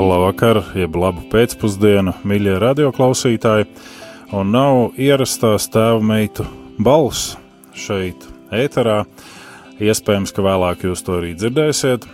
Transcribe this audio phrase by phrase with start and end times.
[0.00, 3.66] Labvakar, jeb labu pēcpusdienu, mīļie radioklausītāji,
[4.36, 6.46] un nav ierastās tēva meitu
[6.80, 7.34] balss
[7.76, 9.02] šeit, ēterā.
[9.80, 12.06] Iespējams, ka vēlāk jūs to arī dzirdēsiet,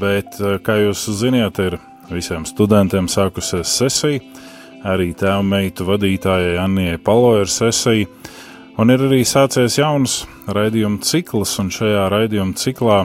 [0.00, 4.24] bet, kā jūs zināt, ir visiem studentiem sākusies sesija,
[4.88, 8.08] arī tēva meitu vadītājai Annijai Palo ir sesija,
[8.80, 13.02] un ir arī sācies jauns raidījuma cikls, un šajā raidījuma ciklā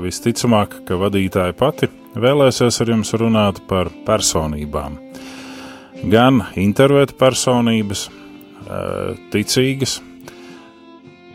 [0.00, 4.98] visticamāk, ka vadītāja pati vēlēsies ar jums runāt par personībām.
[6.10, 8.08] Gan intervēt personības,
[9.32, 9.98] ticīgas,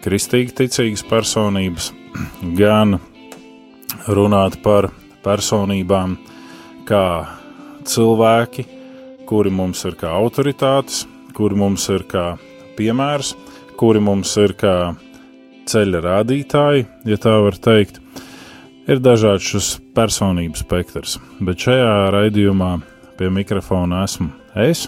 [0.05, 1.91] kristīgi ticīgas personības,
[2.57, 2.99] gan
[4.07, 4.89] runāt par
[5.25, 6.17] personībām
[6.89, 7.05] kā
[7.85, 8.65] cilvēki,
[9.25, 11.05] kuri mums ir kā autoritātes,
[11.37, 12.35] kuri mums ir kā
[12.77, 13.33] piemērs,
[13.79, 14.95] kuri mums ir kā
[15.69, 17.99] ceļa rādītāji, ja tā var teikt,
[18.85, 22.75] Ir dažāds šis personības spektrs, bet šajā raidījumā
[23.17, 24.27] pie mikrofona esmu
[24.61, 24.83] es,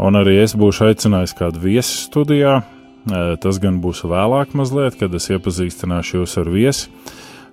[0.00, 2.62] un arī es būšu aicinājis kādu viesi studijā.
[2.62, 6.88] E, tas gan būs vēlāk, mazliet, kad es iepazīstināšu jūs ar viesi.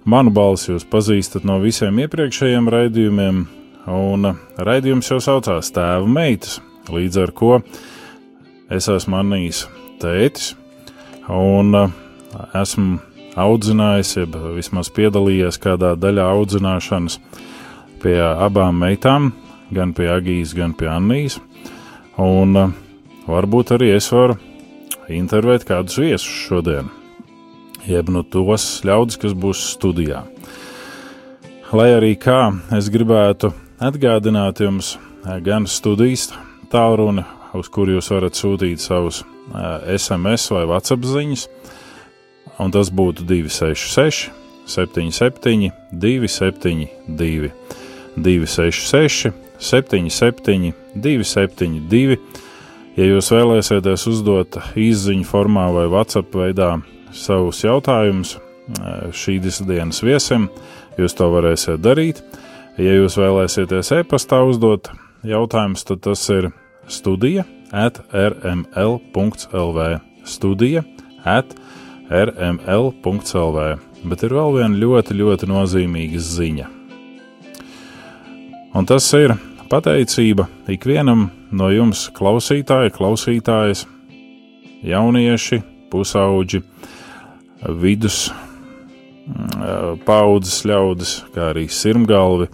[0.08, 3.44] Manu balsi jūs pazīstat no visiem iepriekšējiem raidījumiem,
[3.92, 7.60] un raidījums jau saucās Tēva meitas, līdz ar ko
[8.72, 9.66] es esmu manījis
[10.00, 10.54] tētis,
[11.28, 11.86] un e,
[12.64, 17.20] esmu audzinājis, jeb vismaz piedalījies kādā daļā audzināšanas
[18.02, 19.34] pie abām meitām,
[19.76, 21.40] gan pie Agijas, gan pie Annijas.
[22.20, 22.72] Un uh,
[23.30, 24.38] varbūt arī es varu
[25.10, 26.90] intervēt kādus viesus šodien,
[27.88, 30.24] jeb nu tos ļaudis, kas būs studijā.
[31.74, 34.96] Lai arī kā es gribētu atgādināt jums
[35.46, 36.32] gan studijas
[36.72, 37.24] tālruni,
[37.54, 39.24] uz kuru jūs varat sūtīt savus
[39.96, 41.46] SMS vai WhatsApp ziņas,
[42.60, 44.30] un tas būtu 266,
[44.70, 47.52] 77, 272,
[48.16, 52.20] 266, 77, 272.
[53.00, 56.74] Ja jūs vēlēsieties uzdot izziņu formā vai WhatsApp veidā
[57.16, 60.50] savus jautājumus eh, šīs dienas viesim,
[61.00, 62.24] jūs to varēsiet darīt.
[62.80, 64.92] Ja jūs vēlēsieties e-pastā uzdot
[65.28, 66.52] jautājumus, tad tas ir
[66.88, 69.88] studija at rml.lv.
[70.28, 70.84] Studija
[71.28, 71.56] at
[72.10, 73.66] rml.clv,
[74.10, 76.70] bet ir vēl viena ļoti, ļoti nozīmīga ziņa.
[78.78, 79.36] Un tas ir
[79.70, 83.86] pateicība ikvienam no jums, klausītāji, klausītājas,
[84.86, 86.64] jaunieši, pusauģi,
[87.82, 92.50] vidus mm, paudzes ļaudis, kā arī sirmgalvi.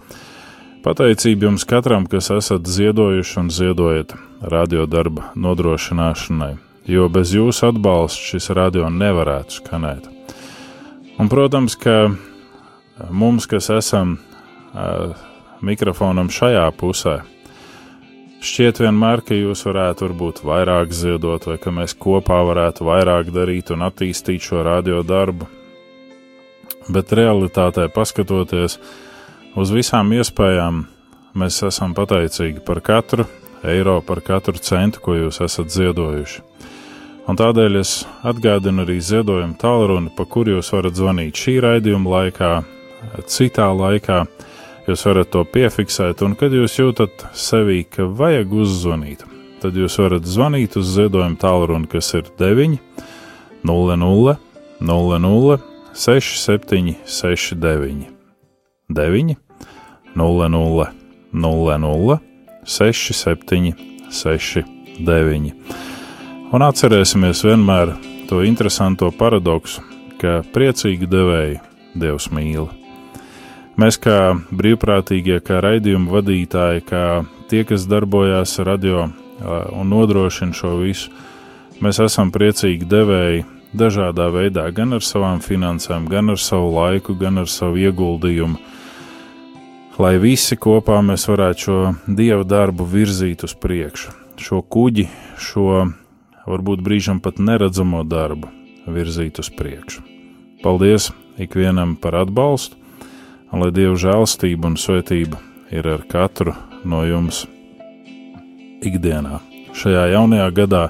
[0.84, 4.14] Pateicība jums katram, kas esat ziedojuši un ziedojat
[4.52, 10.08] radiodarba nodrošināšanai jo bez jūsu atbalsta šis radio nevarētu skanēt.
[11.16, 12.12] Un, protams, ka
[13.10, 15.16] mums, kas esam uh,
[15.64, 17.16] mikrofonam šajā pusē,
[18.46, 23.72] šķiet vienmēr, ka jūs varētu varbūt vairāk ziedot, vai ka mēs kopā varētu vairāk darīt
[23.74, 25.48] un attīstīt šo radio darbu.
[26.92, 28.76] Bet realitātē, paskatoties
[29.58, 30.84] uz visām iespējām,
[31.34, 33.26] mēs esam pateicīgi par katru
[33.66, 36.55] eiro, par katru centu, ko jūs esat ziedojuši
[37.26, 37.92] un tādēļ es
[38.26, 42.50] atgādinu arī ziedojumu tālruni, pa kuru jūs varat zvanīt šī raidījuma laikā,
[43.30, 44.24] citā laikā.
[44.86, 49.24] Jūs varat to piefiksēt, un kad jūs jūtat sevī, ka vajag uzzvanīt,
[49.58, 52.78] tad jūs varat zvanīt uz ziedojumu tālruni, kas ir 9,
[53.66, 54.36] 00,
[54.78, 55.58] 00,
[55.96, 58.06] 67, 69,
[58.88, 59.36] 9,
[60.14, 60.86] 00,
[61.32, 62.18] 00,
[62.64, 63.74] 67,
[64.10, 65.95] 69.
[66.54, 67.90] Un atcerēsimies vienmēr
[68.30, 69.82] to interesanto paradoksu,
[70.20, 71.56] ka priecīgi devēji
[71.98, 72.68] Dievs mīl.
[73.74, 77.02] Mēs, kā brīvprātīgie, kā raidījuma vadītāji, kā
[77.50, 79.08] tie, kas darbojās radio
[79.74, 81.10] un nodrošina šo visu,
[81.82, 83.42] mēs esam priecīgi devēji
[83.74, 88.62] dažādā veidā, gan ar savām finansēm, gan ar savu laiku, gan ar savu ieguldījumu.
[89.98, 95.08] lai visi kopā mēs varētu šo dievu darbu virzīt uz priekšu, šo kuģi,
[95.40, 95.86] šo
[96.46, 98.50] varbūt brīžam pat neredzamo darbu
[98.86, 100.02] virzīt uz priekšu.
[100.62, 101.10] Paldies
[101.42, 102.78] ikvienam par atbalstu,
[103.52, 105.40] un lai dievu žēlstība un svētība
[105.74, 106.54] ir ar katru
[106.86, 107.44] no jums
[108.86, 109.40] ikdienā.
[109.76, 110.84] Šajā jaunajā gadā,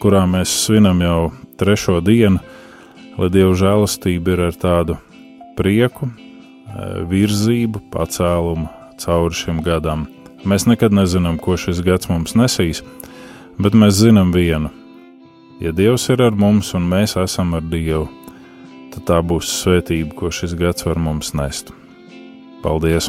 [0.00, 2.40] kurā mēs svinam jau trešo dienu,
[3.18, 4.98] lai dievu žēlastība ir ar tādu
[5.58, 6.10] prieku,
[6.74, 8.66] Eh, virzību, pacēlumu
[8.98, 10.08] cauri šim gadam.
[10.42, 12.80] Mēs nekad nezinām, ko šis gads mums nesīs,
[13.62, 14.72] bet mēs zinām vienu.
[15.64, 18.04] Ja Dievs ir ar mums un mēs esam ar Dievu,
[18.92, 21.70] tad tā būs svētība, ko šis gads var mums nest.
[22.60, 23.06] Paldies!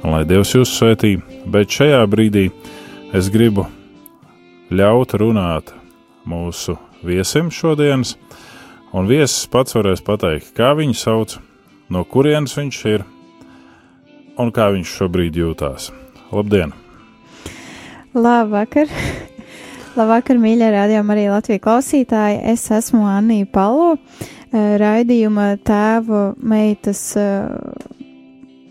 [0.00, 2.46] Un lai Dievs jūs svētī, bet šajā brīdī
[3.12, 3.66] es gribu
[4.72, 5.74] ļaut runāt
[6.24, 8.14] mūsu viesim šodienas,
[8.96, 11.34] un viesis pats varēs pateikt, kā viņu sauc
[11.92, 13.04] no kurienes viņš ir
[14.40, 15.90] un kā viņš šobrīd jūtās.
[16.32, 16.72] Labdien!
[18.16, 18.88] Labvakar!
[19.92, 22.38] Labvakar, mīļie rādījumi, arī Latvijas klausītāji.
[22.48, 27.52] Es esmu Anija Palo, eh, raidījuma tēva meitas uh,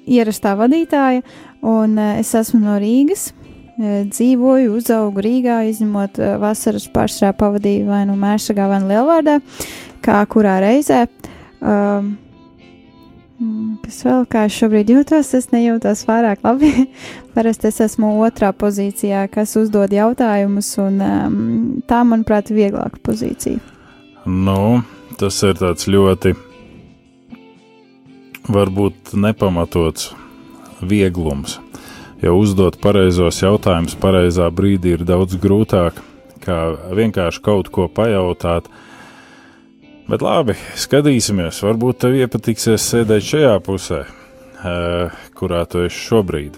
[0.09, 1.21] ierastā vadītāja,
[1.61, 3.29] un uh, es esmu no Rīgas.
[3.81, 9.39] Dzīvoju, uzaugu Rīgā, izņemot vasaras pārstrā pavadīju vai nu Mēršagā, vai nu Lielvārdā,
[10.05, 11.07] kā kurā reizē.
[11.61, 12.11] Um,
[13.85, 16.71] kas vēl kā es šobrīd jūtos, es nejūtos pārāk labi.
[17.35, 21.39] Parasti es esmu otrā pozīcijā, kas uzdod jautājumus, un um,
[21.89, 23.61] tā, manuprāt, ir vieglāka pozīcija.
[24.25, 24.81] Nu,
[25.17, 26.35] tas ir tāds ļoti,
[28.51, 30.11] varbūt nepamatots
[30.85, 31.57] vieglums.
[32.21, 35.97] Jo uzdot pareizos jautājumus pareizā brīdī ir daudz grūtāk,
[36.45, 36.61] kā
[36.93, 38.87] vienkārši kaut ko pajautāt, uh,
[40.09, 41.61] Bet labi, skatīsimies.
[41.63, 44.01] Varbūt tev iepatiksies sēdēt šajā pusē,
[45.37, 46.57] kurā tu esi šobrīd.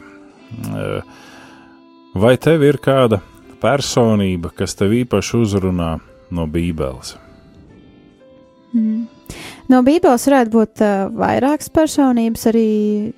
[2.14, 3.20] Vai tev ir kāda
[3.64, 5.96] personība, kas tev īpaši uzrunā
[6.34, 7.16] no Bībeles?
[8.74, 9.06] Mm.
[9.72, 12.48] No Bībeles varētu būt uh, vairākas personības.
[12.52, 12.68] Arī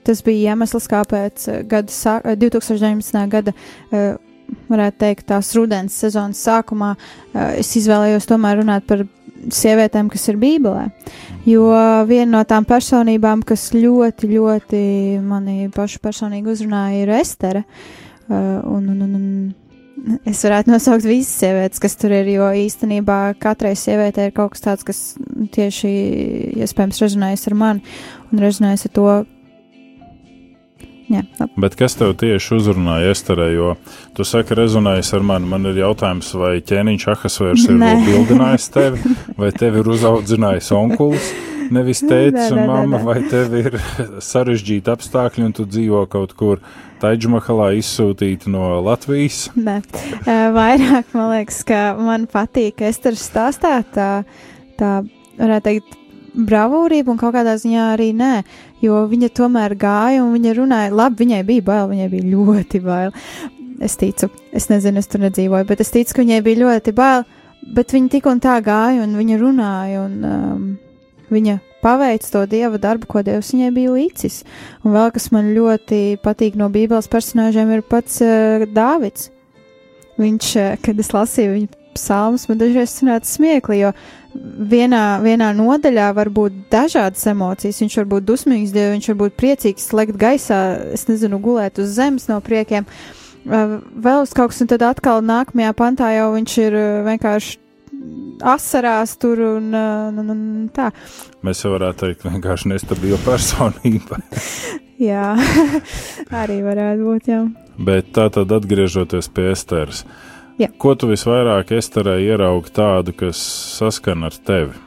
[0.05, 3.21] tas bija iemesls, kāpēc gada, 2019.
[3.31, 3.55] gada,
[3.89, 4.15] uh,
[4.69, 9.05] varētu teikt, tās rudens sezonas sākumā uh, es izvēlējos tomēr runāt par
[9.53, 10.87] sievietēm, kas ir Bībelē.
[11.45, 11.67] Jo
[12.09, 14.81] viena no tām personībām, kas ļoti, ļoti
[15.25, 17.65] mani pašu personīgi uzrunāja, ir Estere.
[18.25, 23.19] Uh, un, un, un, un es varētu nosaukt visas sievietes, kas tur ir, jo īstenībā
[23.41, 25.01] katrai sievietei ir kaut kas tāds, kas
[25.55, 25.93] tieši
[26.65, 27.95] iespējams rezonējas ar mani
[28.31, 29.07] un rezonējas ar to,
[31.05, 31.21] Jā,
[31.61, 33.49] Bet kas tev tieši uzrunāja Esterē?
[33.53, 33.73] Jo
[34.17, 35.49] tu saki, rezonējas ar mani.
[35.51, 41.27] Man ir jautājums, vai ķēniņš Ahasvērs ir bildinājis tevi, vai tevi ir uzaudzinājis onkulis,
[41.75, 43.77] nevis un mamma, vai tev ir
[44.23, 46.63] sarežģīti apstākļi un tu dzīvo kaut kur
[47.01, 49.49] Taidžmahalā izsūtīti no Latvijas?
[49.59, 49.81] Nē,
[50.55, 54.09] vairāk man liekas, ka man patīk Esteras stāstā tā,
[54.79, 54.95] tā
[55.37, 55.99] varētu teikt,
[56.35, 58.33] bravūrība un kaut kādā ziņā arī nē,
[58.83, 63.13] jo viņa tomēr gāja un viņa runāja, labi, viņai bija bail, viņai bija ļoti bail.
[63.83, 67.25] Es ticu, es nezinu, es tur nedzīvoju, bet es ticu, ka viņai bija ļoti bail,
[67.75, 70.67] bet viņa tik un tā gāja un viņa runāja un um,
[71.33, 74.41] viņa paveic to dieva darbu, ko dievs viņai bija līdzis.
[74.83, 79.29] Un vēl kas man ļoti patīk no Bībeles personāžiem ir pats uh, Dāvids.
[80.21, 83.91] Viņš, uh, kad es lasīju viņa psalmus, man dažreiz sanāca smieklīgi, jo
[84.35, 87.81] vienā, vienā nodaļā var būt dažādas emocijas.
[87.83, 90.61] Viņš var būt dusmīgs, viņš var būt priecīgs, slēgt gaisā,
[90.95, 92.87] es nezinu, gulēt uz zemes no priekiem.
[93.45, 97.61] Vēl uz kaut kas, un tad atkal nākamajā pantā jau viņš ir vienkārši
[98.45, 100.39] asarās tur un, un, un
[100.73, 100.89] tā.
[101.45, 104.19] Mēs jau varētu teikt, vienkārši nestabila personība.
[105.11, 105.33] jā,
[106.43, 107.43] arī varētu būt, jā.
[107.75, 110.03] Bet tā tad atgriežoties pie Esteras.
[110.05, 110.69] Uh, Jā.
[110.79, 113.39] Ko tu visvairāk Esterē ieraugi tādu, kas
[113.75, 114.77] saskan ar tevi?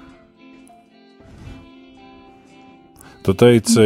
[3.27, 3.85] Tu teici,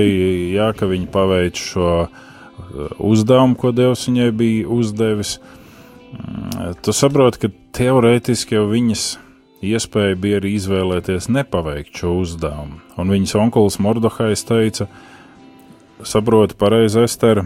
[0.55, 2.13] jā, ka viņa paveic šo uh,
[3.03, 5.41] uzdevumu, ko Dievs viņai bija uzdevis.
[6.13, 9.07] Mm, tu saproti, ka teorētiski jau viņas
[9.67, 12.79] iespēja bija arī izvēlēties nepaveikt šo uzdevumu.
[12.95, 14.87] Un viņas onkulis Mordokais teica,
[16.07, 17.43] saproti, pareizi, Ester,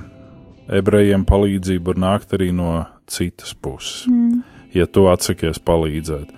[0.69, 4.43] ebrejiem palīdzība var nākt arī no citas puses, mm.
[4.75, 6.33] ja tu atsakies palīdzēt.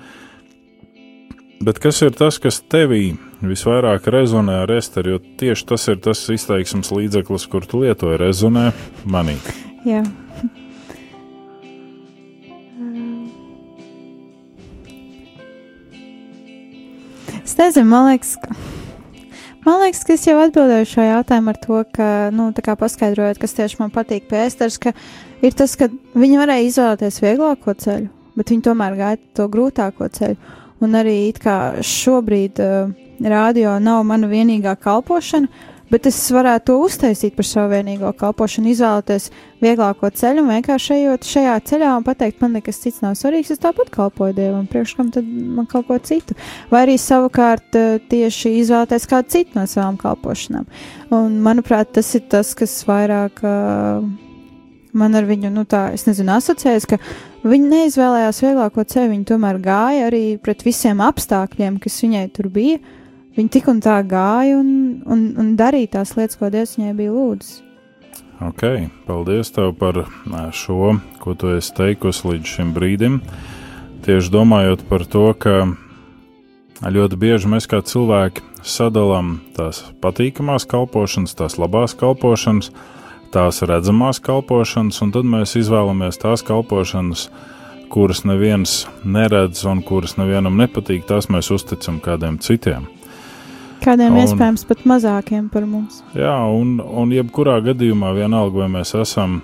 [1.64, 5.16] Bet kas ir tas, kas tevī visvairāk rezonē ar esteru?
[5.16, 8.70] Jo tieši tas ir tas izteiksmes līdzeklis, kur tu lietoji, rezonē
[9.04, 9.38] manī.
[9.88, 10.04] Jā.
[17.48, 18.52] Es nezinu, man liekas, ka
[19.68, 23.36] Man liekas, ka es jau atbildēju šo jautājumu ar to, ka, nu, tā kā paskaidrojot,
[23.42, 24.94] kas tieši man patīk pie Esteras, ka
[25.44, 28.08] ir tas, ka viņi varēja izvēlēties vieglāko ceļu,
[28.40, 30.54] bet viņi tomēr gāja to grūtāko ceļu.
[30.80, 35.52] Un arī it kā šobrīd uh, rādio nav mana vienīgā kalpošana,
[35.90, 39.30] bet es varētu to uztaisīt par savu vienīgo kalpošanu, izvēlēties
[39.62, 43.90] vieglāko ceļu vienkārši ejot šajā ceļā un pateikt, man nekas cits nav svarīgs, es tāpat
[43.94, 46.36] kalpoju Dievam, priekš kam tad man kaut ko citu.
[46.70, 50.68] Vai arī savukārt eh, tieši izvēlēties kādu citu no savām kalpošanām.
[51.10, 53.44] Un, manuprāt, tas ir tas, kas vairāk.
[53.44, 54.08] Uh,
[54.96, 56.96] Man ar viņu, nu tā, es nezinu, asociējas, ka
[57.46, 59.10] viņi neizvēlējās vieglāko ceļu.
[59.12, 62.80] Viņi tomēr gāja arī pret visiem apstākļiem, kas viņai tur bija.
[63.38, 64.70] Viņa tik un tā gāja un,
[65.06, 67.60] un, un darīja tās lietas, ko Dievs viņai bija lūdzis.
[68.42, 68.64] Ok,
[69.06, 70.00] paldies tev par
[70.54, 73.20] šo, ko tu esi teikusi līdz šim brīdim.
[74.06, 75.54] Tieši domājot par to, ka
[76.82, 82.72] ļoti bieži mēs kā cilvēki sadalām tās patīkamās kalpošanas, tās labās kalpošanas,
[83.34, 87.28] tās redzamās kalpošanas, un tad mēs izvēlamies tās kalpošanas,
[87.94, 92.90] kuras neviens neredz un kuras nevienam nepatīk, tās mēs uzticam kādiem citiem.
[93.84, 96.02] Kādiem un, iespējams pat mazākiem par mums.
[96.18, 99.40] Jā, un, un jebkurā gadījumā vienalga, vai mēs esam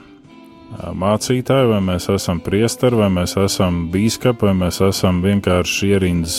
[0.75, 6.39] mācītāji, vai mēs esam priesteri, vai mēs esam bīskapi, vai mēs esam vienkārši ierindas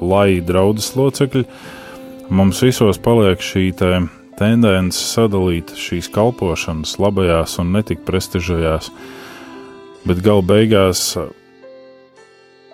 [0.00, 1.44] lai draudzes locekļi,
[2.30, 3.90] mums visos paliek šī te
[4.36, 8.90] tendence sadalīt šīs kalpošanas labajās un netik prestižajās,
[10.06, 11.12] bet gal beigās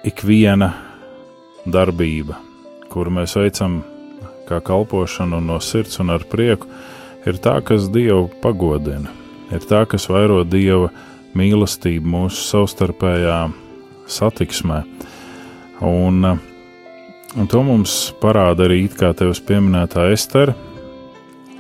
[0.07, 0.73] ikviena
[1.67, 2.39] darbība,
[2.91, 3.81] kuru mēs veicam
[4.53, 6.69] kā kalpošana no sirds un ar prieku,
[7.27, 9.13] ir tā, kas Dievu pagodina,
[9.53, 10.91] ir tā, kas vairo Dieva
[11.39, 13.39] mīlestību mūsu savstarpējā
[14.13, 14.83] satiksmē.
[15.89, 20.55] Un, un to mums parāda arī kā tevis pieminētā Estere.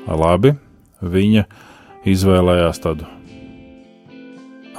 [0.03, 0.53] Labi,
[1.01, 1.47] viņa
[2.11, 3.09] izvēlējās tādu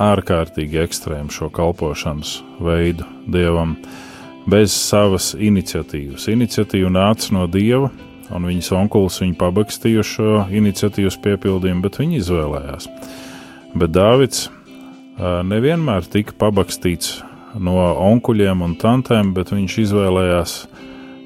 [0.03, 3.77] ārkārtīgi ekstrēmu šo kalpošanas veidu dievam.
[3.77, 4.12] Uh,
[4.49, 6.27] bez savas iniciatīvas.
[6.31, 7.91] Iniciatīva nāca no dieva,
[8.33, 12.89] un viņas onkulis viņu pabakstīja šo iniciatīvas piepildījumu, bet viņi izvēlējās.
[13.73, 14.47] Bet Dāvids
[15.19, 17.21] nevienmēr tika pabakstīts
[17.61, 17.77] no
[18.11, 20.55] onkuļiem un tantēm, bet viņš izvēlējās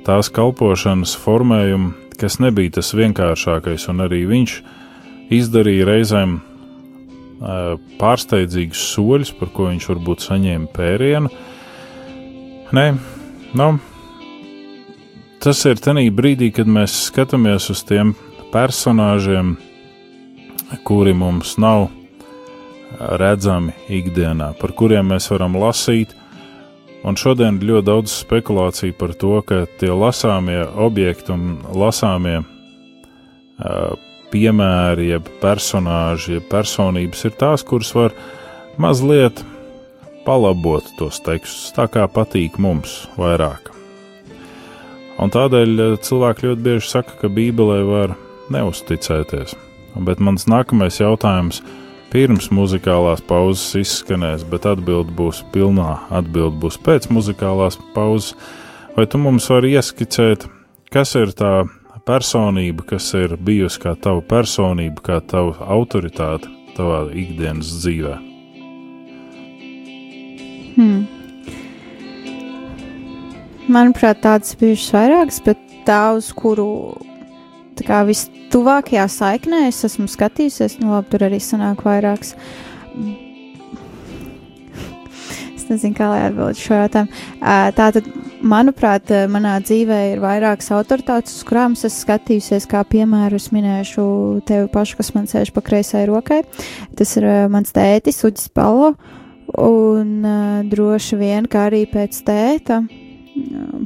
[0.07, 4.57] tās kalpošanas formējumu, kas nebija tas vienkāršākais, un arī viņš
[5.37, 6.39] izdarīja reizēm
[7.99, 11.31] pārsteidzīgus soļus, par ko viņš varbūt saņēma pērienu,
[12.67, 12.97] Nē,
[13.55, 13.67] nu,
[15.39, 18.11] tas ir tenī brīdī, kad mēs skatāmies uz tiem
[18.51, 19.53] personāžiem,
[20.83, 21.85] kuri mums nav
[23.23, 26.11] redzami ikdienā, par kuriem mēs varam lasīt.
[27.07, 33.93] Un šodien ir ļoti daudz spekulāciju par to, ka tie lasāmie objekti un lasāmie uh,
[34.33, 38.17] piemēri, jeb personāži, jeb personības ir tās, kuras var
[38.75, 39.39] mazliet
[40.27, 43.71] palabot tos tekstus tā, kā patīk mums vairāk.
[45.17, 48.15] Un tādēļ eh, cilvēki ļoti bieži saka, ka Bībelē var
[48.53, 49.55] neusticēties.
[50.05, 51.63] Bet mans nākamais jautājums
[52.11, 58.35] pirms muzikālās pauzes izskanēs, bet atbild būs pilnā, atbild būs pēc muzikālās pauzes.
[58.97, 60.47] Vai tu mums vari ieskicēt,
[60.93, 61.65] kas ir tā
[62.07, 68.36] personība, kas ir bijusi kā tava personība, kā tava autoritāte tavā ikdienas dzīvēm?
[70.77, 71.07] Hmm.
[73.67, 76.67] Manuprāt, tādas bijušas vairākas, bet tā, uz kuru
[77.77, 82.35] tā kā vistuvākajā saiknē es esmu skatījusies, nu labi, tur arī sanāk vairākas.
[85.57, 87.25] Es nezinu, kā lai atbildētu šo jautājumu.
[87.81, 88.13] Tātad,
[88.45, 94.07] manuprāt, manā dzīvē ir vairākas autoritātes, uz kurām es skatījusies, kā piemēru es minēšu
[94.45, 96.43] tevi pašu, kas man sēž pa kreisai rokai.
[96.95, 98.93] Tas ir mans tētis, Uģis Palo.
[98.93, 99.16] Uh,
[99.57, 102.83] Un uh, droši vien, kā arī pēc tēta,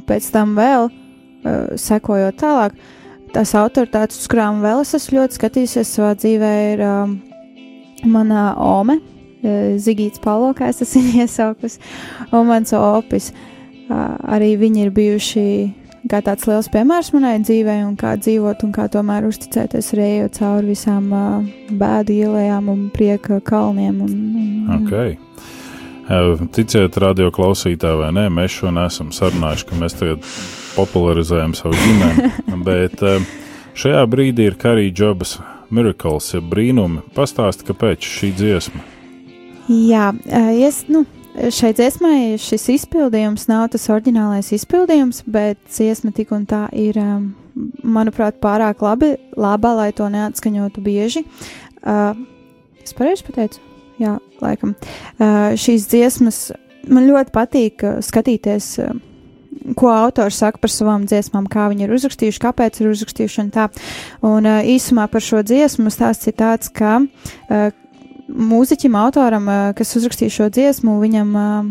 [0.08, 2.76] pēc tam vēl uh, sekojot tālāk,
[3.32, 7.14] tās autoritātes, uz kurām vēl es esmu ļoti skatījusies savā dzīvē, ir uh,
[8.04, 11.80] manā ome, uh, Zigīts Palo, kā es esmu iesaukusi,
[12.32, 13.32] un mans opis.
[13.88, 15.46] Uh, arī viņi ir bijuši
[16.10, 20.38] kā tāds liels piemērs manai dzīvei, un kā dzīvot, un kā tomēr uzticēties arī ejot
[20.40, 24.00] cauri visām uh, bēdu ielām un prieka kalniem.
[24.04, 25.16] Un, un, okay.
[26.52, 30.26] Ticiet, radio klausītāji, vai nē, mēs šo nesam sarunājuši, ka mēs tagad
[30.74, 32.32] popularizējam savu ģimeni.
[32.66, 33.00] Bet
[33.78, 35.38] šajā brīdī ir Karī Džobas
[35.72, 37.00] miracles, ja brīnumi.
[37.16, 38.84] Pastāsti, kāpēc šī dziesma?
[39.72, 40.10] Jā,
[40.52, 46.66] es, nu, šai dziesmai šis izpildījums nav tas oriģinālais izpildījums, bet dziesma tik un tā
[46.76, 47.30] ir um,
[47.80, 51.24] manuprāt, pārāk labi, labā, lai to neatskaņotu bieži.
[51.80, 52.12] Uh,
[52.84, 53.71] es pareizi pateicu?
[54.02, 54.74] Jā, laikam.
[55.18, 56.44] Uh, šīs dziesmas
[56.90, 58.74] man ļoti patīk uh, skatīties.
[58.82, 59.00] Uh,
[59.78, 63.68] ko autors saka par savām dziesmām, kā viņi ir uzrakstījuši, kāpēc ir uzrakstījuši un tā.
[64.26, 67.68] Un uh, īsumā par šo dziesmu stāsts ir tāds, ka uh,
[68.26, 71.70] mūziķim, autoram, uh, kas uzrakstīja šo dziesmu, viņam uh,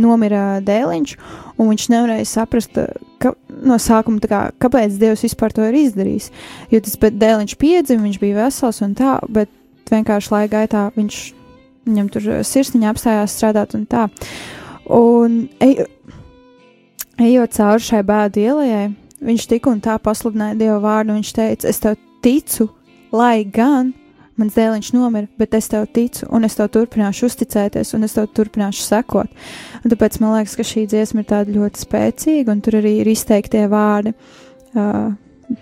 [0.00, 1.16] nomira dēliņš,
[1.58, 2.78] un viņš nevarēja saprast
[3.22, 3.34] ka,
[3.66, 6.30] no sākuma, kā, kāpēc Dievs vispār to ir izdarījis.
[6.72, 9.52] Jo tas dēliņš piedzima, viņš bija vesels un tā, bet
[9.90, 11.20] vienkārši laika gaitā viņš
[11.88, 14.08] viņam tur sirsniņā apstājās strādāt un tā.
[14.90, 15.84] Un, ej,
[17.20, 18.90] ejot cauri šai bēdu ielai,
[19.22, 21.16] viņš tik un tā pasludināja Dieva vārdu.
[21.18, 22.68] Viņš teica, es tev ticu,
[23.14, 23.94] lai gan
[24.40, 28.30] mans dēliņš nomira, bet es tev ticu, un es tev turpināšu uzticēties, un es tev
[28.36, 29.28] turpināšu sekot.
[29.82, 33.10] Un tāpēc man liekas, ka šī dziesma ir tāda ļoti spēcīga, un tur arī ir
[33.12, 34.14] izteiktie vārdi.
[34.70, 35.12] Uh,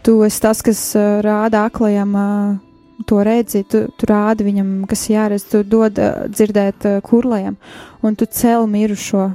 [0.07, 2.15] tu esi tas, kas uh, rāda aklajam.
[2.15, 2.68] Uh,
[3.07, 5.95] To redzi, tu, tu rādi viņam, kas jāredz, tu dod
[6.35, 7.55] dzirdēt kurlajam,
[8.03, 9.29] un tu cel mirušo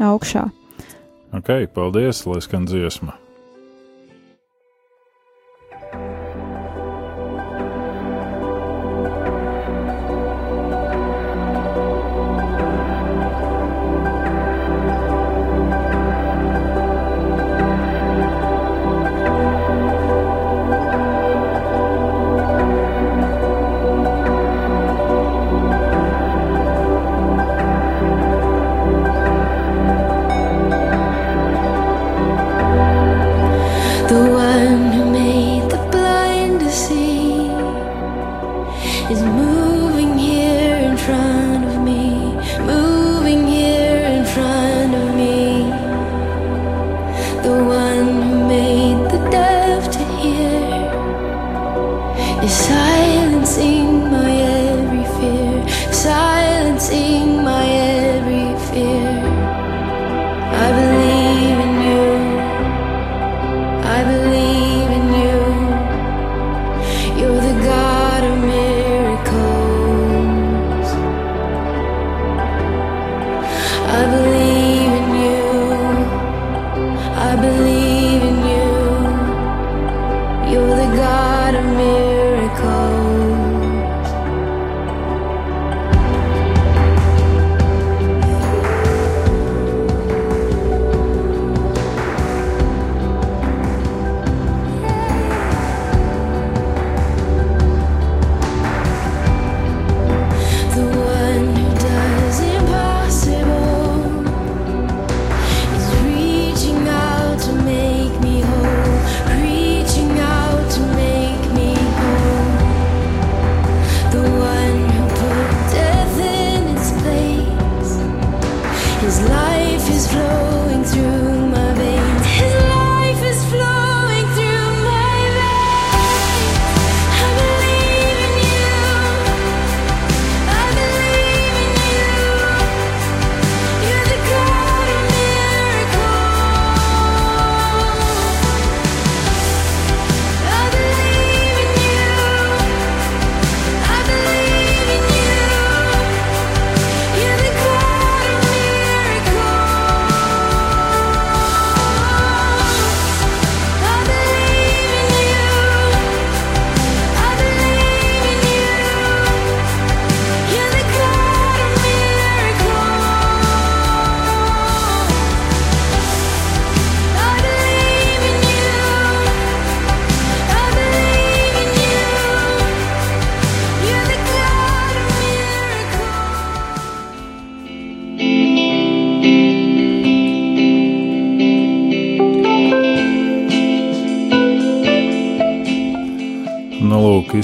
[0.00, 0.46] augšā.
[1.36, 3.18] Ok, paldies, lai skan dziesma.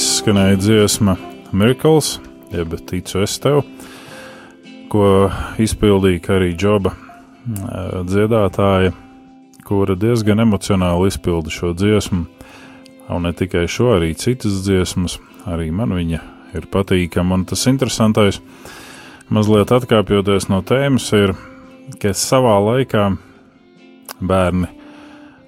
[0.01, 1.13] Izskanēja dziesma
[1.53, 2.15] Miracles,
[2.55, 3.59] jeb ticu es tev,
[4.89, 5.29] ko
[5.61, 6.95] izpildīja arī Džoba
[8.09, 8.95] dziedātāja,
[9.67, 12.21] kura diezgan emocionāli izpilda šo dziesmu,
[13.13, 16.21] un ne tikai šo, arī citas dziesmas, arī man viņa
[16.57, 18.41] ir patīkama, un tas interesantais,
[19.29, 21.35] mazliet atkāpjoties no tēmas, ir,
[22.01, 23.05] ka savā laikā
[24.21, 24.71] bērni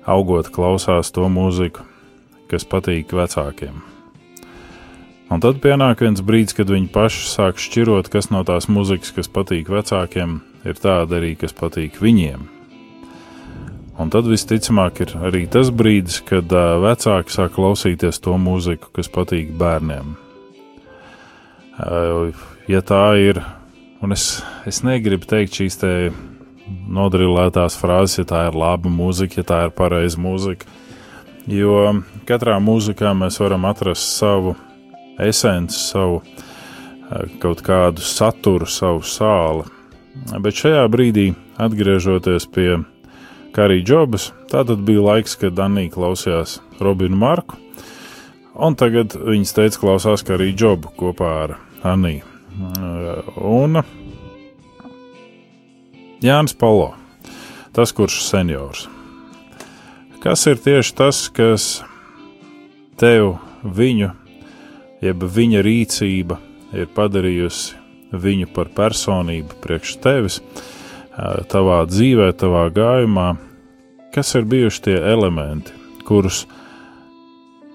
[0.05, 1.89] augot klausās to mūziku,
[2.53, 3.92] kas patīk vecākiem.
[5.33, 9.31] Un tad pienāk viens brīdis, kad viņi paši sāk šķirot, kas no tās muzikas, kas
[9.33, 12.43] patīk vecākiem, ir tāda arī, kas patīk viņiem.
[14.03, 19.55] Un tad visticamāk ir arī tas brīdis, kad vecāki sāk klausīties to mūziku, kas patīk
[19.57, 20.11] bērniem.
[22.69, 23.41] Ja tā ir,
[24.05, 24.27] un es,
[24.69, 25.93] es negribu teikt šīs te
[26.93, 30.69] nodrilētās frāzes, ja tā ir laba mūzika, ja tā ir pareiza mūzika,
[31.49, 31.81] jo
[32.29, 34.55] katrā mūzikā mēs varam atrast savu
[35.29, 36.23] esenci, savu
[37.43, 39.67] kaut kādu saturu, savu sāli.
[40.41, 42.83] Bet šajā brīdī, atgriežoties pie
[43.53, 47.59] Karī Džobas, tā tad bija laiks, kad Danija klausījās Robinu Marku,
[48.55, 52.29] un tagad viņas teica, klausās Karī Džobu kopā ar Aniju.
[53.37, 53.81] Un
[56.23, 56.93] Jānis Palo,
[57.73, 58.87] tas kurš seniors.
[60.23, 61.71] Kas ir tieši tas, kas
[63.01, 64.13] tev viņu,
[65.03, 66.39] jeb viņa rīcība
[66.73, 67.81] ir padarījusi
[68.13, 70.41] viņu par personību priekš tevis,
[71.53, 73.29] tavā dzīvē, tavā gājumā,
[74.15, 75.73] kas ir bijuši tie elementi,
[76.09, 76.45] kurus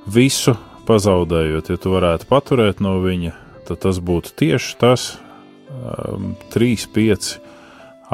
[0.08, 0.56] visu
[0.88, 3.34] pazaudējot, ja tu varētu paturēt no viņa,
[3.68, 5.10] tad tas būtu tieši tas
[5.70, 7.32] um, 3, 5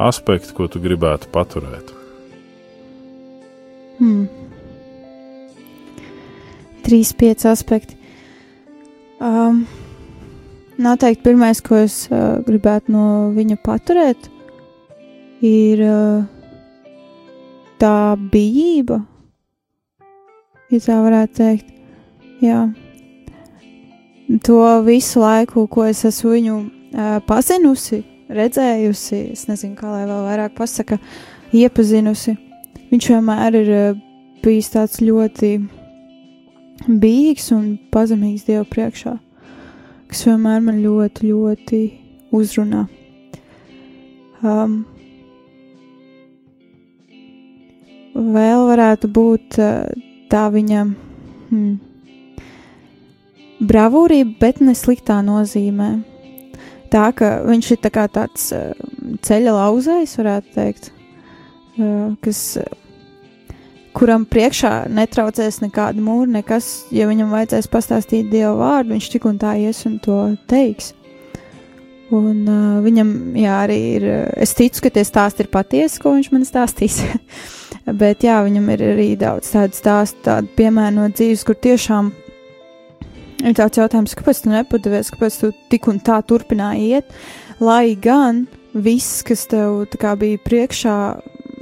[0.08, 1.94] aspekti, ko tu gribētu paturēt.
[4.00, 4.26] Hmm.
[6.84, 8.03] Trīs, pieci aspekti.
[9.24, 9.64] Um,
[10.78, 14.26] Noteikti pirmais, ko es uh, gribētu no viņa paturēt,
[15.46, 16.24] ir uh,
[17.80, 18.98] tā bijība.
[20.74, 21.70] Ja tā varētu teikt,
[22.44, 22.66] jā.
[24.48, 28.02] To visu laiku, ko es esmu viņu uh, pazinusi,
[28.34, 30.98] redzējusi, es nezinu, kā lai vēl vairāk pasaka,
[31.54, 32.36] iepazinusi.
[32.90, 33.72] Viņš vienmēr ir
[34.44, 35.54] bijis tāds ļoti
[36.88, 39.18] bijīgs un pazemīgs Dievu priekšā
[40.14, 41.78] kas vienmēr man ļoti, ļoti
[42.38, 42.84] uzrunā.
[44.46, 44.84] Um,
[48.14, 49.90] vēl varētu būt uh,
[50.30, 51.74] tā viņa hmm,
[53.72, 55.90] bravūrība, bet ne sliktā nozīmē.
[56.94, 58.70] Tā ka viņš ir tā tāds uh,
[59.26, 60.92] ceļa lauzējs, varētu teikt,
[61.80, 62.46] uh, kas
[63.94, 69.40] kuram priekšā netraucēs nekāda mūra, nekas, ja viņam vajadzēs pastāstīt Dieva vārdu, viņš tik un
[69.42, 70.94] tā ies un to teiks.
[72.14, 76.30] Un uh, viņam, jā, arī ir, es ticu, ka tie stāsti ir patiesi, ko viņš
[76.34, 77.00] man stāstīs,
[78.02, 82.12] bet jā, viņam ir arī daudz tādu stāstu, tādu piemēru no dzīves, kur tiešām
[83.44, 87.16] ir tāds jautājums, kāpēc tu nepadevies, kāpēc tu tik un tā turpināji iet,
[87.64, 90.98] lai gan viss, kas tev kā, bija priekšā,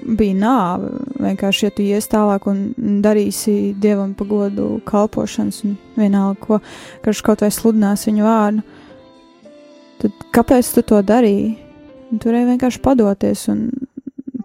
[0.06, 0.92] bija nāve.
[1.22, 2.64] Vienkārši, ja tu ies tālāk un
[3.04, 6.60] darīsi dievam pagodu kalpošanas, un vienalga, ko
[7.06, 8.64] karš kaut vai sludinās viņu vārdu,
[10.02, 11.56] tad kāpēc tu to darīji?
[12.22, 13.70] Turēji vienkārši padoties un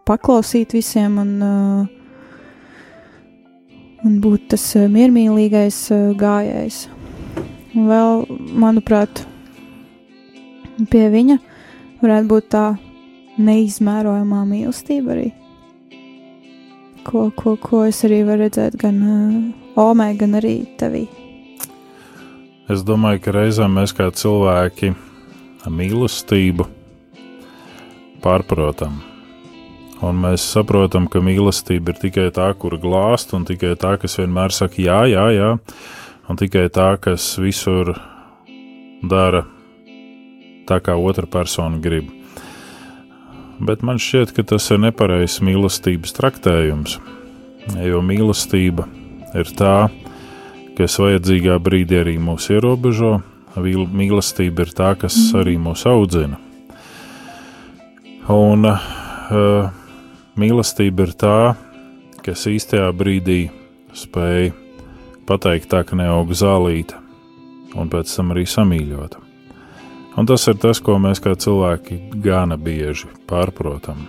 [0.06, 1.86] paklausīt visiem un, uh,
[4.06, 6.84] un būt tas uh, miermīlīgais uh, gājējs.
[7.76, 8.22] Un vēl,
[8.56, 9.24] manuprāt,
[10.92, 11.40] pie viņa
[12.04, 12.66] varētu būt tā
[13.36, 15.26] neizmērojamā mīlestība arī
[17.06, 21.06] ko, ko, ko es arī varu redzēt gan uh, Omē, gan arī tevī.
[22.72, 24.90] Es domāju, ka reizēm mēs kā cilvēki
[25.70, 26.66] mīlestību
[28.24, 28.98] pārprotam.
[30.04, 34.52] Un mēs saprotam, ka mīlestība ir tikai tā, kur glāst, un tikai tā, kas vienmēr
[34.52, 35.52] saka, jā, jā, jā,
[36.28, 37.94] un tikai tā, kas visur
[39.06, 39.46] dara
[40.66, 42.15] tā, kā otra persona grib
[43.60, 46.98] bet man šķiet, ka tas ir nepareizs mīlestības traktējums.
[47.82, 48.86] Jo mīlestība
[49.36, 49.88] ir tā,
[50.76, 53.16] kas vajadzīgā brīdī arī mūs ierobežo,
[53.56, 56.38] mīlestība ir tā, kas arī mūs audzina.
[58.32, 59.68] Un uh,
[60.36, 61.38] mīlestība ir tā,
[62.26, 63.46] kas īstajā brīdī
[63.96, 64.50] spēj
[65.26, 67.00] pateikt tā, ka neaug zālīta,
[67.74, 69.25] un pēc tam arī samīļota.
[70.16, 74.06] Un tas ir tas, ko mēs kā cilvēki gana bieži pārprotam.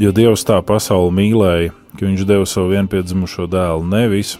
[0.00, 4.36] Jo Dievs tā pasauli mīlēja, ka Viņš deva savu vienpiedzimušo dēlu nevis,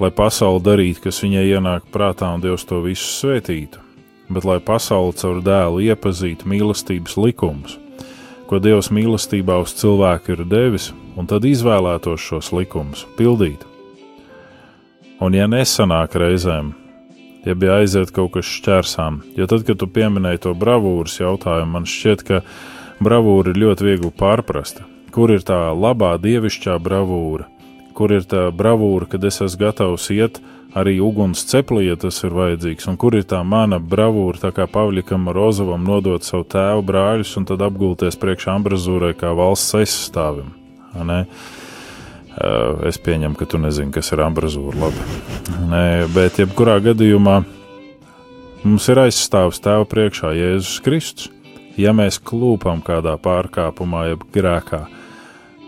[0.00, 3.80] lai pasauli darītu, kas viņai ienāk prātā, un Dievs to visu svētītu,
[4.32, 7.78] bet lai pasauli caur dēlu iepazītu mīlestības likumus,
[8.50, 13.64] ko Dievs mīlestībā uz cilvēku ir devis, un tad izvēlētos šos likumus pildīt.
[15.22, 16.72] Un, ja nesanāk reizēm,
[17.46, 19.22] ja bija aiziet kaut kas šķērsām.
[19.38, 22.42] Jo tad, kad tu pieminēji to bravūras jautājumu, man šķiet, ka
[23.02, 24.84] bravūra ir ļoti viegli pārprast.
[25.12, 27.52] Kur ir tā labā dievišķā bravūra?
[27.92, 30.40] kur ir tā bravūra, kad es esmu gatavs iet
[30.78, 34.66] arī uguns ceplī, ja tas ir vajadzīgs, un kur ir tā mana bravūra, tā kā
[34.70, 40.48] Pavlikam Rozovam nodot savu tēvu brāļus un tad apgulties priekšā ambrazūrai kā valsts aizstāvim.
[41.08, 41.26] Ne?
[42.88, 44.86] Es pieņemu, ka tu nezini, kas ir ambrazūra.
[44.86, 45.02] Labi.
[45.68, 47.42] Nē, bet jebkurā gadījumā
[48.64, 51.28] mums ir aizstāvs tēva priekšā Jēzus Kristus.
[51.80, 54.82] Ja mēs klūpam kādā pārkāpumā, jeb grēkā,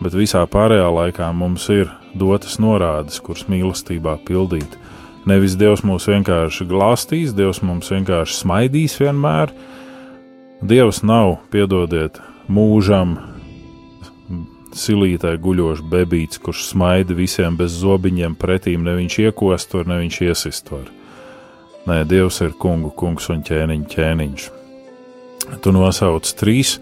[0.05, 4.77] bet visā pārējā laikā mums ir dotas norādes, kuras mīlestībā pildīt.
[5.25, 9.53] Nevis Dievs mūs vienkārši glāstīs, Dievs mums vienkārši smaidīs vienmēr.
[10.65, 12.21] Dievs nav, piedodiet,
[12.53, 13.17] mūžam
[14.79, 20.21] silītai guļošs bebīts, kurš smaida visiem bez zobiņiem pretīm, ne viņš iekost var, ne viņš
[20.27, 20.91] iesist var.
[21.85, 24.47] Nē, Dievs ir kungu kungs un ķēniņš ķēniņš.
[25.61, 26.79] Tu nosauc trīs.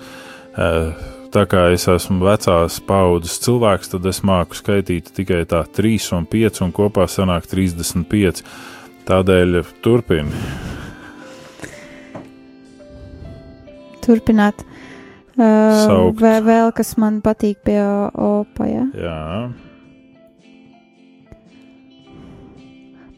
[1.33, 6.29] Tā kā es esmu vecās paudzes cilvēks, tad es māku skaitīt tikai tā 3 un
[6.29, 8.45] 5, un kopā sanāk 35.
[9.09, 10.31] Tādēļ turpini.
[14.03, 14.63] Turpināt.
[15.43, 18.85] Uh, vēl, vēl kas man patīk pie opa, ja?
[18.95, 19.49] Jā.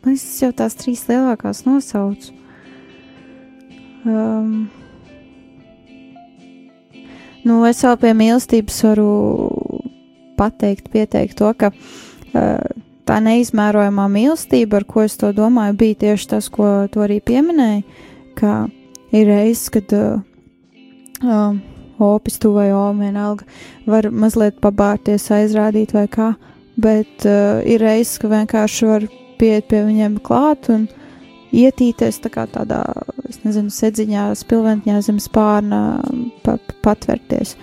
[0.05, 2.33] Man es jau tās trīs lielākās nosaucu.
[4.05, 4.67] Um,
[7.45, 9.09] Nu, es vēl pie mīlestības varu
[10.39, 12.71] pateikt, pieteikt to, ka uh,
[13.05, 17.85] tā neizmērojamā mīlestība, ar ko es to domāju, bija tieši tas, ko tu arī pieminēji,
[18.41, 18.55] ka
[19.13, 20.25] ir reizes, kad uh,
[21.21, 21.53] uh,
[22.03, 23.47] opis tu vai oma vienalga
[23.87, 26.33] var mazliet pabārties, aizrādīt vai kā,
[26.81, 29.07] bet uh, ir reizes, ka vienkārši var
[29.39, 30.89] pieiet pie viņiem klāt un
[31.55, 32.83] ietīties tā kā tādā
[33.29, 36.01] es nezinu, sedziņā, spilventņā zem spārna
[36.45, 37.55] pa, patverties.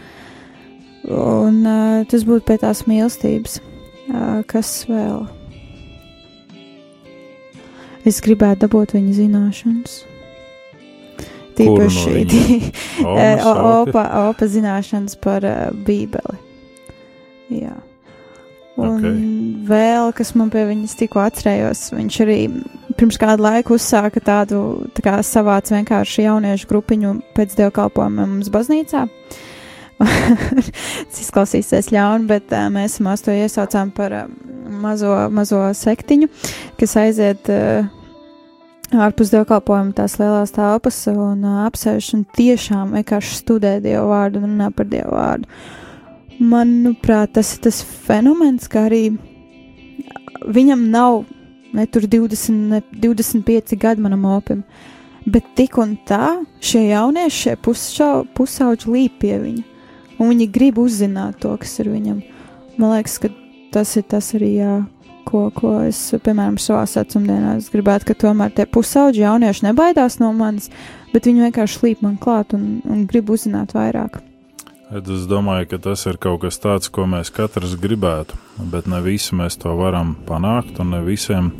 [1.08, 3.60] Un uh, tas būtu pie tās mīlestības.
[4.12, 5.26] Uh, kas vēl?
[8.08, 10.02] Es gribētu dabūt viņa zināšanas.
[11.58, 12.18] Tīpaši
[13.04, 16.40] no opa, opa zināšanas par uh, Bībeli.
[17.52, 17.76] Jā.
[18.80, 19.16] Un okay.
[19.68, 22.38] vēl, kas man pie viņas tikko atcerējos, viņš arī
[22.98, 24.62] pirms kādu laiku uzsāka tādu
[24.96, 29.06] tā kā savāc vienkārši jauniešu grupiņu pēc dievkalpojuma mums baznīcā.
[31.12, 34.30] Tas izklausīsies ļauni, bet uh, mēs mēs to iesaucām par uh,
[34.82, 36.32] mazo, mazo sektiņu,
[36.80, 37.90] kas aiziet uh,
[38.92, 44.50] ārpus dievkalpojuma tās lielās telpas un uh, apsēž un tiešām vienkārši studē dievu vārdu un
[44.50, 45.48] runā par dievu vārdu.
[46.42, 49.04] Manuprāt, tas ir tas fenomens, ka arī
[50.50, 51.24] viņam nav
[51.74, 54.64] ne tur 20, ne 25 gadi manam opim,
[55.26, 59.64] bet tik un tā šie jaunieši, šie pusšau, pusauģi līp pie viņa,
[60.18, 62.20] un viņi grib uzzināt to, kas ir viņam.
[62.80, 63.32] Man liekas, ka
[63.72, 64.76] tas ir tas arī, jā,
[65.26, 70.72] ko, ko es, piemēram, savā vecumdienā gribētu, ka tomēr tie pusauģi jaunieši nebaidās no manis,
[71.14, 74.22] bet viņi vienkārši līp man klāt un, un grib uzzināt vairāk.
[74.92, 78.36] Es domāju, ka tas ir kaut kas tāds, ko mēs katrs gribētu,
[78.74, 81.54] bet ne visi mēs to varam panākt, un ne visiem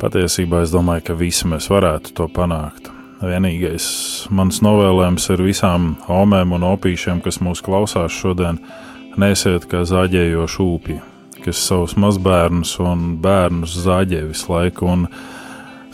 [0.00, 2.90] patiesībā es domāju, ka visi mēs varētu to panākt.
[3.22, 3.86] Vienīgais
[4.34, 8.58] mans novēlējums ir visām omēm un opīšiem, kas mūs klausās šodien,
[9.16, 10.98] nesiet kā zāģējoši ūpji,
[11.46, 15.04] kas savus mazbērnus un bērnus zāģē visu laiku un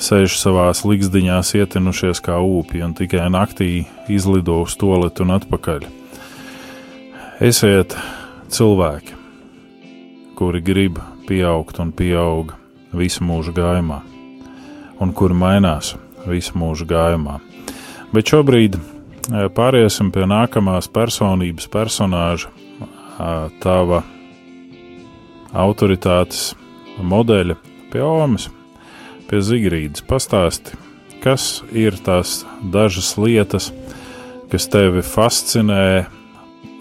[0.00, 5.84] sēž savās likšdiņās ietinušies kā ūpji un tikai naktī izlido uz toaletu un atpakaļ.
[7.44, 7.96] Esiet
[8.52, 9.18] cilvēki,
[10.38, 12.54] kuri grib pieaugt un pieaug
[12.96, 14.00] visu mūžu gājumā,
[15.04, 17.38] un kuri mainās visu mūžu gājumā.
[18.12, 18.82] Bet šobrīd e,
[19.52, 22.52] pāriesim pie nākamās personības, personāža,
[23.62, 24.02] tava
[25.52, 26.52] autoritātes
[27.02, 27.56] modeļa,
[27.92, 28.48] pie Omas,
[29.28, 30.04] pie Zigrīdas.
[30.08, 30.76] Pastāsti,
[31.24, 33.70] kas ir tās dažas lietas,
[34.52, 36.08] kas tevi fascinē,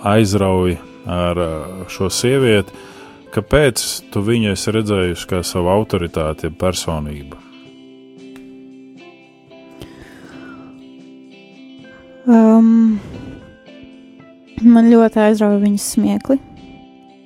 [0.08, 2.74] aizrauj ar uh, šo sievieti,
[3.32, 7.40] kāpēc tu viņu esi redzējusi kā savu autoritāti, personību?
[12.32, 13.00] Um,
[14.62, 16.38] man ļoti aizrauja viņas smiekli.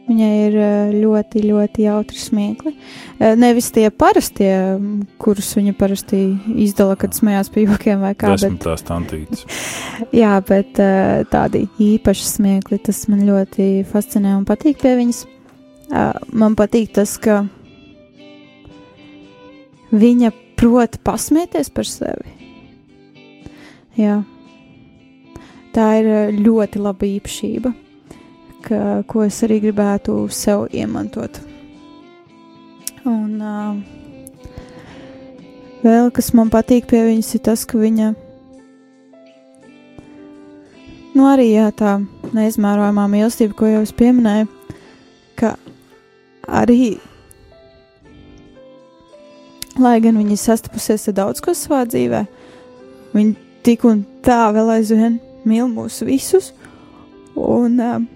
[0.05, 2.75] Viņai ir uh, ļoti, ļoti jautri smiekli.
[3.17, 4.51] Uh, nevis tie parastie,
[5.21, 6.19] kurus viņa parasti
[6.61, 8.35] izdala, kad smējās pie jokiem vai kā.
[8.37, 8.67] Bet...
[8.85, 9.45] tantītes.
[10.21, 15.23] Jā, bet uh, tādi īpaši smiekli, tas man ļoti fascinē un patīk pie viņas.
[16.33, 17.43] Man patīk tas, ka
[19.93, 22.33] viņa prot pasmieties par sevi.
[24.01, 24.23] Jā.
[25.77, 26.09] Tā ir
[26.41, 27.75] ļoti laba īpašība
[28.69, 31.41] ko es arī gribētu sev iemantot.
[33.05, 33.75] Un uh,
[35.85, 38.13] vēl kas man patīk pie viņas, ir tas, ka viņa
[41.15, 41.99] nu, arī jā, tā
[42.35, 44.49] neizmērojamā mīlestība, ko jau es pieminēju,
[45.37, 45.53] ka
[46.49, 46.97] arī,
[49.77, 52.25] lai gan viņa sastapusies ar daudz ko savā dzīvē,
[53.13, 56.51] viņa tik un tā vēl aizvien mīl mūs visus.
[57.35, 58.14] Un, uh,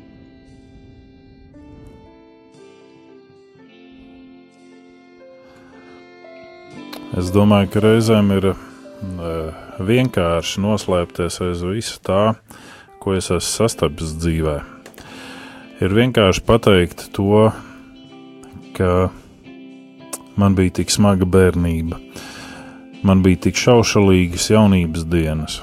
[7.20, 8.60] Es domāju, ka reizēm ir uh,
[9.84, 12.20] vienkārši noslēpties aiz visa tā,
[13.02, 14.54] ko es esmu sastapis dzīvē.
[15.84, 17.50] Ir vienkārši pateikt to,
[18.78, 19.10] ka
[20.40, 22.00] man bija tik smaga bērnība,
[23.04, 25.60] man bija tik šaušalīgas jaunības dienas,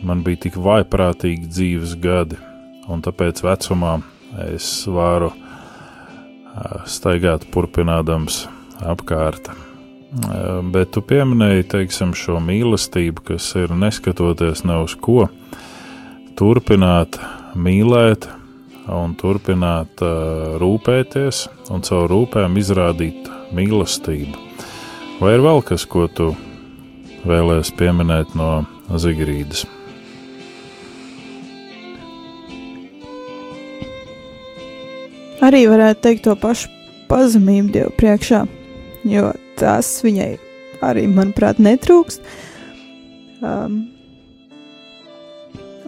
[0.00, 2.40] man bija tik vaiprātīgi dzīves gadi,
[2.88, 3.98] un tāpēc vecumā
[4.48, 8.46] es varu uh, staigāt turpinādams
[8.80, 9.52] apkārt
[10.16, 15.26] Bet tu pieminēji teiksim, šo mīlestību, kas ir neskatoties ne uz ko,
[16.38, 17.18] turpināt
[17.52, 18.24] mīlēt
[18.96, 20.00] un turpināt
[20.62, 21.42] rūpēties
[21.74, 24.40] un caur rūpēm izrādīt mīlestību.
[25.20, 26.32] Vai ir vēl kas, ko tu
[27.28, 28.64] vēlēsies pieminēt no
[28.96, 29.66] Zigrīdas?
[35.44, 36.72] Arī varētu teikt to pašu
[37.10, 38.46] pazemību Dievu priekšā,
[39.06, 40.30] jo tas viņai
[40.84, 42.24] arī, manuprāt, netrūkst.
[43.44, 43.78] Um,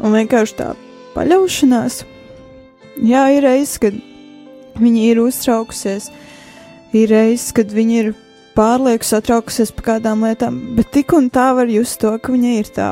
[0.02, 0.70] un vienkārši tā
[1.16, 2.02] paļaušanās.
[3.09, 3.98] Jā, ir reizes, kad
[4.78, 6.09] viņa ir uztraukusies,
[6.96, 8.11] ir reizes, kad viņa ir
[8.59, 12.72] pārlieku satraukusies par kādām lietām, bet tik un tā var just to, ka viņai ir
[12.74, 12.90] tā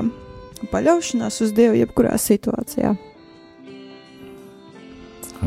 [0.70, 2.94] paļaušanās uz Dievu jebkurā situācijā.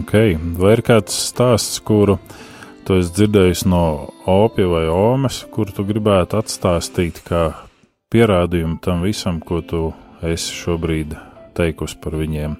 [0.03, 0.35] Okay.
[0.59, 2.19] Vai ir kāds stāsts, kuru
[2.89, 7.51] tu esi dzirdējis no opija vai omes, kur tu gribētu atstāstīt kā
[8.09, 9.81] pierādījumu tam visam, ko tu
[10.25, 11.13] esi šobrīd
[11.53, 12.57] teikusi par viņiem.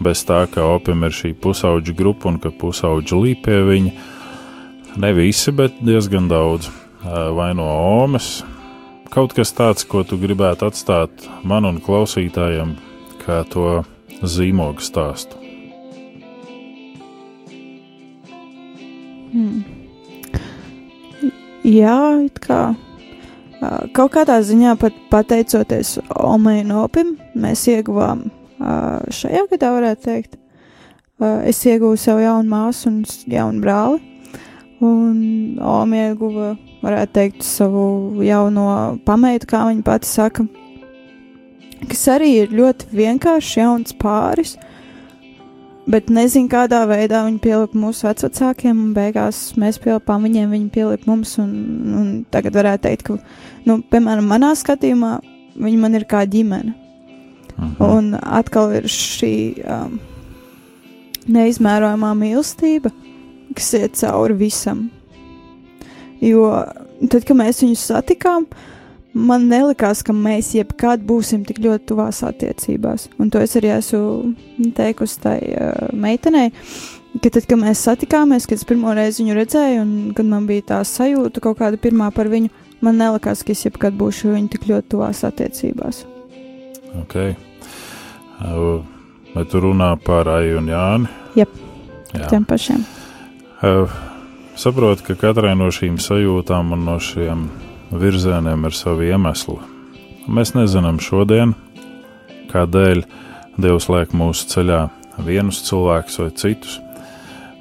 [0.00, 3.94] Bez tā, ka opim ir šī pusauģa grupa un ka pusauģa līp pie viņa.
[5.04, 6.72] Ne visi, bet diezgan daudz.
[7.04, 7.68] Vai no
[8.00, 8.40] omes,
[9.12, 12.78] kaut kas tāds, ko tu gribētu atstāt man un klausītājiem,
[13.26, 13.82] kā to
[14.24, 15.45] zīmogu stāstu.
[19.36, 19.64] Hmm.
[21.66, 22.70] Jā, it kā.
[23.96, 28.22] Kaut kādā ziņā pat pateicoties Omei un Opim, mēs ieguvām
[29.12, 30.38] šajā gadā, varētu teikt.
[31.20, 34.00] Es ieguvu sev jaunu māsu un jaunu brāli,
[34.84, 35.18] un
[35.60, 38.68] Omi ieguva, varētu teikt, savu jauno
[39.04, 40.46] pameitu, kā viņa pati saka,
[41.90, 44.75] kas arī ir ļoti vienkāršs jauns pāris, uh,
[45.90, 51.10] bet nezinu, kādā veidā viņi pielika mūsu vecākiem, un beigās mēs pielipām viņiem, viņi pielika
[51.10, 51.36] mums.
[51.42, 51.52] Un,
[52.00, 53.18] un tagad varētu teikt, ka,
[53.68, 55.16] nu, piemēram, manā skatījumā
[55.56, 56.74] viņi man ir kā ģimene.
[57.56, 57.88] Aha.
[57.88, 59.96] Un atkal ir šī um,
[61.32, 62.92] neizmērojamā mīlestība,
[63.56, 64.90] kas iet cauri visam.
[66.20, 66.50] Jo
[67.08, 68.75] tad, kad mēs viņus satikām, uh,
[69.16, 73.08] man nelikās, ka mēs jebkad būsim tik ļoti tuvās attiecībās.
[73.22, 76.50] Un to es arī esmu teikusi tai uh, meitenei,
[77.22, 80.68] ka tad, kad mēs satikāmies, kad es pirmo reizi viņu redzēju, un kad man bija
[80.74, 82.52] tā sajūta kaut kāda pirmā par viņu,
[82.84, 86.04] man nelikās, ka es jebkad būšu viņu tik ļoti tuvās attiecībās.
[87.02, 87.16] Ok.
[88.36, 88.82] Uh,
[89.32, 91.14] vai tu runā par Aiju un Jāni?
[91.36, 91.56] Jep,
[92.12, 92.84] Jā, tiem pašiem.
[93.64, 93.92] Uh,
[94.60, 97.48] saprotu, ka katrai no šīm sajūtām un no šiem
[97.90, 99.58] virzieniem ir savi iemesli.
[100.26, 101.54] Mēs nezinām šodien,
[102.50, 103.04] kādēļ
[103.56, 104.80] Dievs liek mūsu ceļā
[105.24, 106.74] vienus cilvēkus vai citus,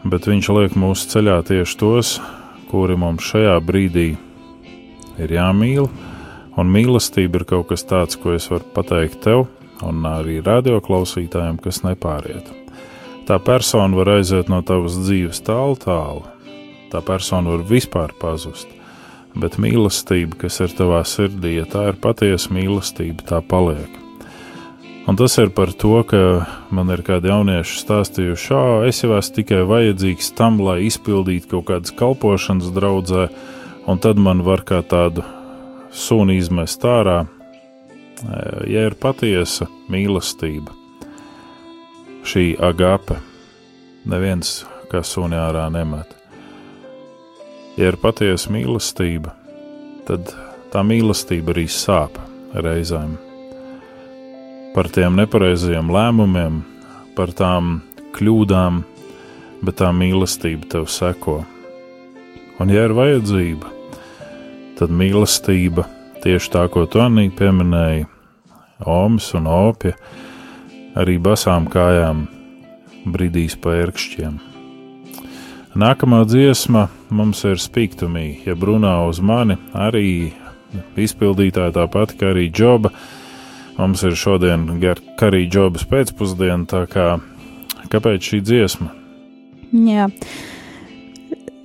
[0.03, 2.17] bet Viņš liek mūsu ceļā tieši tos,
[2.71, 4.09] kuri mums šajā brīdī
[5.21, 5.87] ir jāmīl,
[6.59, 9.45] un mīlestība ir kaut kas tāds, ko es varu pateikt tev
[9.85, 12.51] un arī radioklausītājiem, kas nepāriet.
[13.25, 16.25] Tā persona var aiziet no tavas dzīves tālu, tālu.
[16.91, 18.74] Tā persona var vispār pazust
[19.39, 24.01] bet mīlestība, kas ir tavā sirdī, ja tā ir patiesa mīlestība, tā paliek.
[25.05, 26.19] Un tas ir par to, ka
[26.73, 31.67] man ir kādi jaunieši stāstījuši, ka es jau esmu tikai vajadzīgs tam, lai izpildītu kaut
[31.69, 33.27] kādas kalpošanas draudzē,
[33.85, 35.21] un tad man var kā tādu
[35.93, 37.25] suni izmest ārā.
[38.65, 40.73] Ja ir patiesa mīlestība,
[42.25, 43.19] šī agape,
[44.09, 46.14] neviens kā suni ārā nemet.
[47.75, 49.33] Ja ir patiesa mīlestība,
[50.07, 50.29] tad
[50.71, 52.15] tā mīlestība arī sāp
[52.55, 53.17] reizēm.
[54.75, 56.61] Par tiem nepareizajiem lēmumiem,
[57.17, 57.81] par tām
[58.15, 58.79] kļūdām,
[59.67, 61.41] bet tā mīlestība tev seko.
[62.63, 63.71] Un, ja ir vajadzība,
[64.79, 65.83] tad mīlestība,
[66.23, 68.07] tieši tā, ko tu Anī pieminēji,
[68.87, 69.97] Omas un Opja,
[70.95, 72.27] arī basām kājām
[73.11, 74.54] brīdīs pa ērkšķiem.
[75.75, 80.31] Nākamā dziesma mums ir spīktumī, ja runā uz mani, arī
[80.95, 82.93] izpildītāja tāpat kā arī džoba.
[83.75, 87.07] Mums ir šodien arī džobas pēcpusdiena, tā kā
[87.91, 88.87] kāpēc šī dziesma?
[89.75, 90.05] Jā.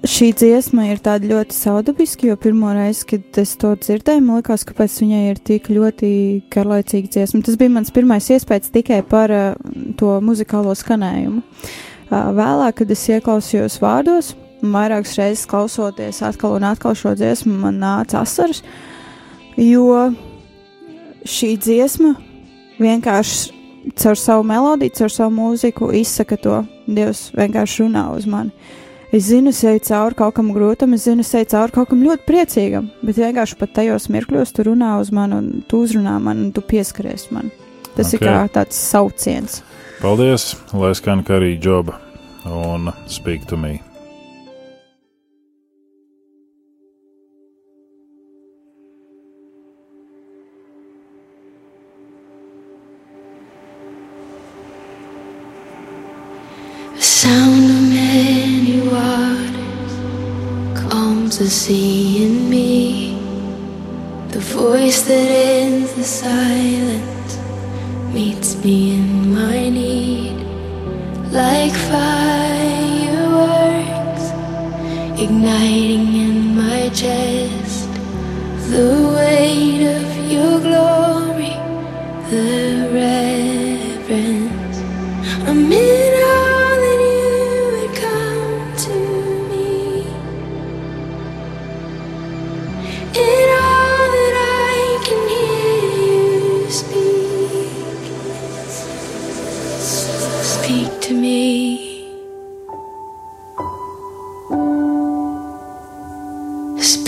[0.02, 4.64] Šī dziesma ir tāda ļoti saudabiska, jo pirmo reizi, kad es to dzirdēju, man liekas,
[4.66, 6.10] kāpēc viņai ir tik ļoti
[6.50, 7.44] garlaicīga dziesma.
[7.46, 11.44] Tas bija mans pirmais iespējas tikai par uh, to muzikālo skanējumu.
[11.44, 11.78] Uh,
[12.10, 18.20] vēlāk, kad es ieklausījos vārdos, vairākas reizes klausoties atkal un atkal šo dziesmu, man nāca
[18.24, 18.64] asaras,
[19.56, 20.10] jo
[21.28, 22.14] šī dziesma
[22.80, 26.60] vienkārši caur savu melodiju, caur savu mūziku izsaka to.
[26.90, 28.52] Dievs vienkārši runā uz mani.
[29.10, 32.02] Es zinu, es eju cauri kaut kam grūtam, es zinu, es eju cauri kaut kam
[32.06, 36.46] ļoti priecīgam, bet vienkārši pat tajos mirkļos tu runā uz mani, un tu uzrunā mani,
[36.46, 37.50] un tu pieskaries man.
[37.96, 38.20] Tas okay.
[38.20, 39.64] ir kā tāds sauciens.
[40.00, 41.98] Paldies, lai skan arī džoba
[42.48, 43.82] un speak to me.
[56.96, 59.92] The sound of many waters
[60.80, 63.20] calms the sea in me.
[64.32, 67.19] The voice that ends the silence
[68.12, 70.36] meets me in my need.
[71.30, 73.10] Like fireworks
[75.20, 77.88] igniting in my chest.
[78.70, 81.54] The weight of your glory,
[82.30, 84.78] the reverence.
[85.48, 86.09] I'm in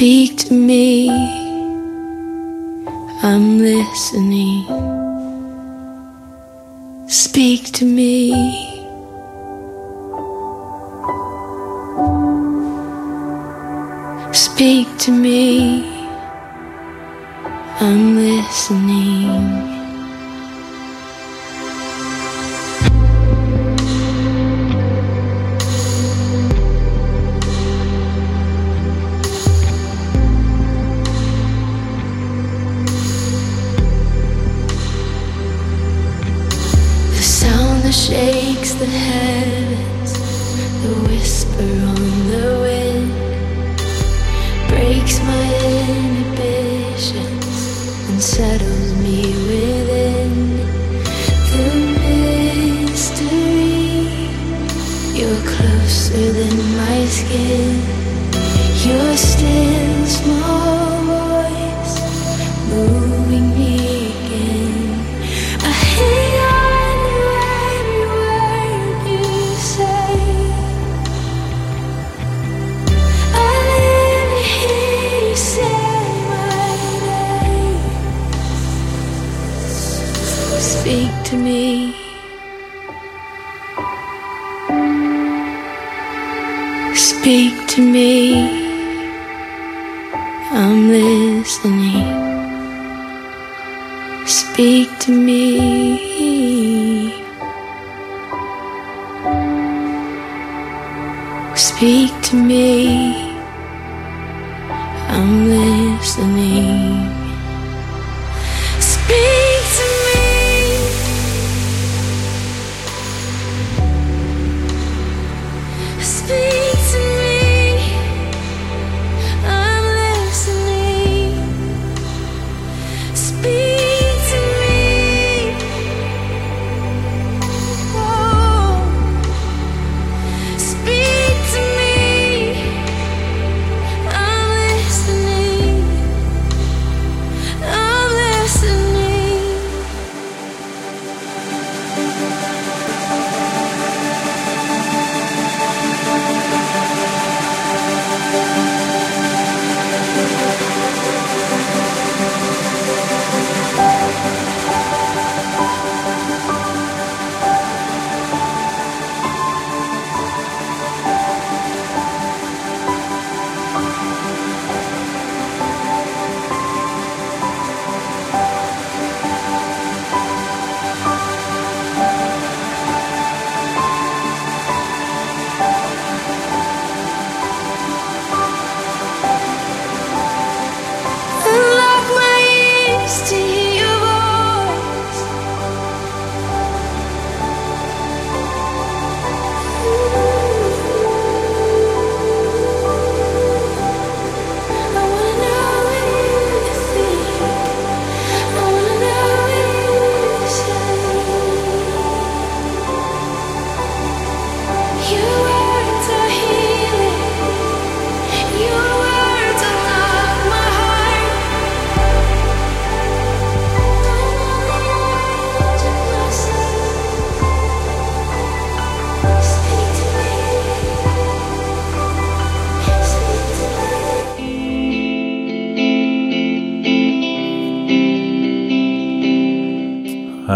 [0.03, 1.09] Speak to me,
[3.23, 4.67] I'm listening.
[7.07, 8.33] Speak to me.
[14.33, 15.87] Speak to me,
[17.79, 19.32] I'm listening.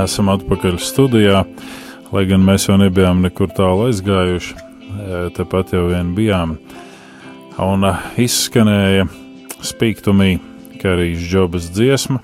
[0.06, 1.44] Esam atpakaļ studijā,
[2.14, 4.56] lai gan mēs jau nebijām nekur tālu aizgājuši,
[5.36, 6.56] tepat jau vien bijām.
[7.62, 7.86] Un
[8.20, 9.06] izskanēja
[9.66, 10.36] Speak to me,
[10.78, 12.20] kā arī Džobas dziesma,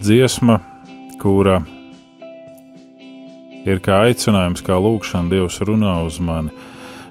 [0.00, 0.56] dziesma,
[1.20, 1.60] kura
[3.68, 6.54] ir kā aicinājums, kā lūkšana, Dievs runā uz mani.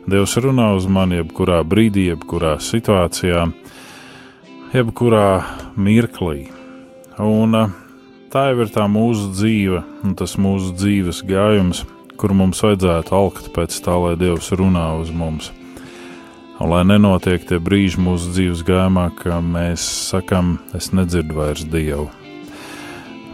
[0.09, 3.45] Dievs runā uz mani jebkurā brīdī, jebkurā situācijā,
[4.73, 5.27] jebkurā
[5.77, 6.49] mirklī.
[7.21, 7.55] Un
[8.29, 11.81] tā jau ir tā mūsu dzīve, un tas mūsu dzīves gājums,
[12.19, 15.49] kur mums vajadzētu alkt pēc tā, lai Dievs runā uz mums.
[16.59, 22.09] Un lai nenotiek tie brīži mūsu dzīves gājumā, ka mēs sakam, es nedzirdu vairs Dievu.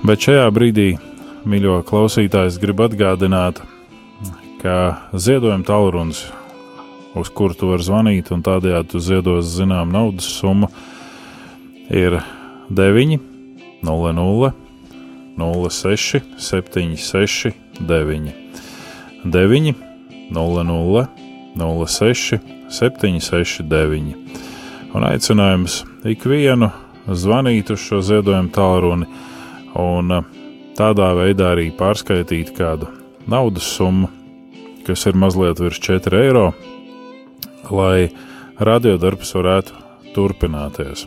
[0.05, 0.89] Bet šajā brīdī
[1.49, 3.63] mīļo klausītājs, gribu atgādināt,
[4.61, 4.75] ka
[5.11, 6.27] ziedojuma tālrunis,
[7.17, 10.69] uz kuru tu vari zvanīt, un tādējādi tu ziedos zinām naudas summu,
[11.89, 12.21] ir
[12.69, 13.17] 9,
[13.85, 14.53] 00,
[15.37, 18.33] 06, 76, 9,
[19.25, 19.75] 9,
[20.31, 21.07] 00,
[21.55, 24.15] 06, 76, 9.
[24.95, 26.71] Un aicinājums ikvienu
[27.11, 29.09] zvanīt uz šo ziedojumu tālruni
[29.75, 30.23] un uh,
[30.77, 32.89] tādā veidā arī pārskaitīt kādu
[33.31, 34.09] naudas summu,
[34.87, 36.47] kas ir mazliet virs 4 eiro,
[37.71, 38.09] lai
[38.59, 39.83] radiodarbs varētu
[40.15, 41.05] turpināties.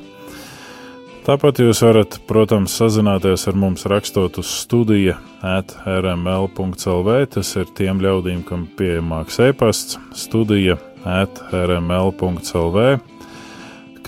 [1.29, 7.17] Tāpat jūs varat, protams, sazināties ar mums rakstot uz studija atrml.clv.
[7.35, 12.87] Tas ir tiem ļaudīm, kam pieejamāks e-pasts, studija atrml.clv,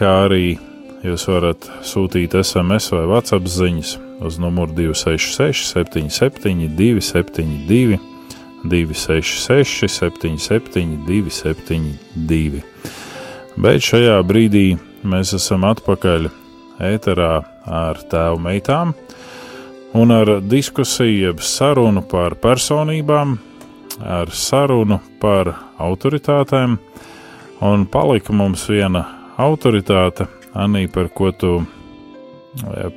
[0.01, 0.57] kā arī
[1.05, 3.93] jūs varat sūtīt SMS vai WhatsApp ziņas
[4.25, 8.01] uz numuru 266, 77, 272,
[8.65, 12.65] 266, 77, 272.
[13.61, 14.69] Bet šajā brīdī
[15.05, 16.40] mēs esam atpakaļ
[16.81, 17.33] ēterā
[17.67, 18.95] ar tēvu meitām
[19.95, 23.37] un ar diskusiju, sarunu par personībām,
[24.01, 25.53] ar sarunu par
[25.83, 26.79] autoritātēm,
[27.67, 29.05] un palika mums viena
[29.41, 31.51] autoritāte, Anī, par ko tu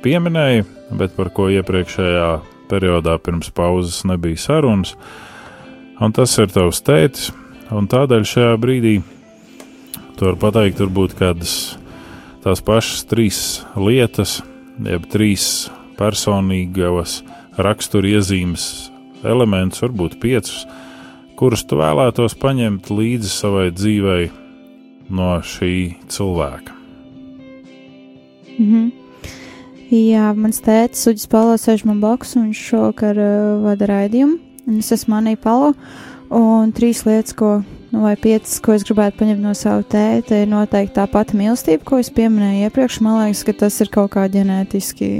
[0.02, 0.64] pieminēji,
[0.98, 2.30] bet par ko iepriekšējā
[2.70, 4.96] periodā pirms pauzes nebija sarunas.
[6.02, 7.30] Un tas ir tavs tētis,
[7.70, 8.96] un tādēļ šajā brīdī
[10.18, 11.54] tu vari pateikt, varbūt kādas
[12.44, 13.38] tās pašas trīs
[13.76, 14.42] lietas,
[14.84, 17.22] jeb trīs personīgās
[17.56, 18.66] raksturiezīmes
[19.24, 20.64] elementus, varbūt piecus,
[21.38, 24.28] kurus tu vēlētos paņemt līdzi savai dzīvei
[25.14, 26.76] no šī cilvēka.
[28.58, 28.92] Mm -hmm.
[29.94, 34.38] Jā, mans tēvs, Uģis Palo, sēž man blakus, un šovakar uh, vada raidījumu.
[34.78, 35.74] Es esmu Manī Palo,
[36.30, 37.62] un trīs lietas, ko,
[37.94, 41.86] nu, vai piecas, ko es gribētu paņemt no sava tēta, ir noteikti tā pati mīlestība,
[41.86, 42.98] ko es pieminēju iepriekš.
[43.04, 45.10] Man liekas, ka tas ir kaut kā ģenētiski.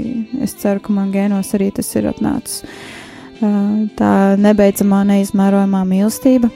[0.43, 2.65] Es ceru, ka man gēnos arī tas ir atnācis.
[3.39, 4.11] Tā
[4.41, 6.51] nebeidzamā, neizmērojamā mīlestība,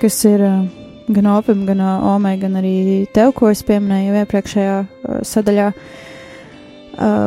[0.00, 0.44] kas ir
[1.08, 2.76] gan opim, gan omei, gan arī
[3.12, 4.78] tev, ko es pieminēju iepriekšējā
[5.28, 5.72] sadaļā.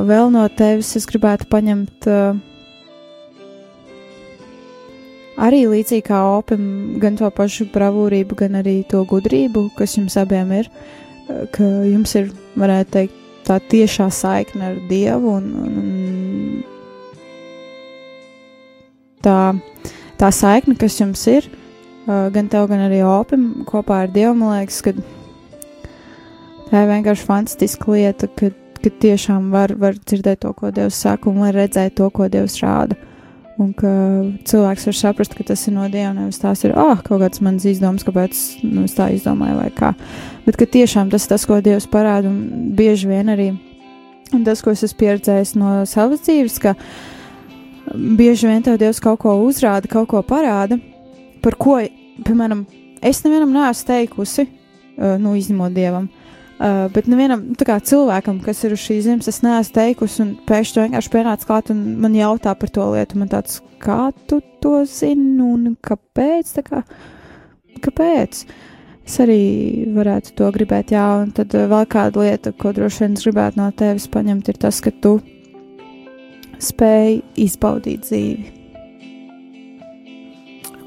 [0.09, 2.39] Vēl no tevis es gribētu paņemt uh,
[5.39, 10.51] arī līdzīgi kā opim, gan to pašu bravūrību, gan arī to gudrību, kas jums abiem
[10.59, 13.15] ir, uh, ka jums ir, varētu teikt,
[13.47, 16.63] tā tiešā saikne ar Dievu un, un, un
[19.25, 19.39] tā,
[20.21, 21.47] tā saikne, kas jums ir,
[22.05, 24.95] uh, gan tev, gan arī opim kopā ar Dievu, man liekas, ka
[26.69, 31.29] tā ir vienkārši fantastiska lieta, kad ka tiešām var, var dzirdēt to, ko Dievs saka,
[31.29, 32.97] un var redzēt to, ko Dievs rāda.
[33.61, 33.89] Un ka
[34.47, 37.65] cilvēks var saprast, ka tas ir no Dieva, nevis tās ir, ah, kaut kāds mans
[37.69, 39.91] izdoms, kāpēc nu, es tā izdomāju, vai kā.
[40.47, 43.51] Bet ka tiešām tas ir tas, ko Dievs parāda, un bieži vien arī
[44.33, 46.75] un tas, ko es esmu pieredzējis no savas dzīves, ka
[47.91, 50.79] bieži vien tev Dievs kaut ko uzrāda, kaut ko parāda,
[51.43, 51.77] par ko,
[52.25, 52.63] piemēram,
[53.03, 54.47] es nevienam neesmu teikusi,
[55.21, 56.09] nu, izņemot Dievam.
[56.61, 60.75] Uh, bet nevienam nu, cilvēkam, kas ir uz šīs zemes, es neesmu teikusi, un pēkšņi
[60.75, 63.17] to vienkārši pienāca klāt un man jautā par to lietu.
[63.17, 66.53] Man tāds, kā tu to zini un kāpēc?
[66.67, 66.83] Kā,
[67.81, 68.43] kāpēc?
[69.09, 69.41] Es arī
[69.95, 73.63] varētu to gribēt, jā, un tad uh, vēl kāda lieta, ko droši vien es gribētu
[73.63, 75.17] no tevis paņemt, ir tas, ka tu
[76.61, 78.60] spēj izbaudīt dzīvi.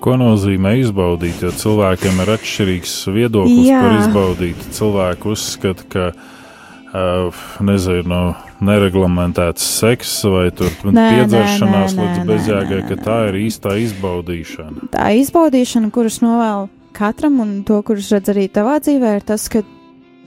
[0.05, 1.41] Ko nozīmē izbaudīt?
[1.41, 3.81] Jo cilvēkiem ir atšķirīgs viedoklis Jā.
[3.81, 4.65] par izbaudīt.
[4.77, 8.21] Cilvēki uzskata, ka uh, nezinu, no
[8.69, 14.91] nereglamentēts seks vai piedzeršanās līdz bezjēgai, ka tā ir īstā izbaudīšana.
[14.93, 19.65] Tā izbaudīšana, kuras novēlu katram un to, kurus redz arī tavā dzīvē, ir tas, ka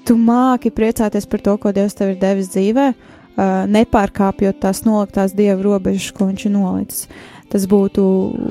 [0.07, 5.37] tu māki priecāties par to, ko Dievs tev ir devis dzīvē, uh, nepārkāpjot tās noliktās
[5.37, 7.07] dieva robežas, ko viņš ir nolicis.
[7.47, 8.03] Tas būtu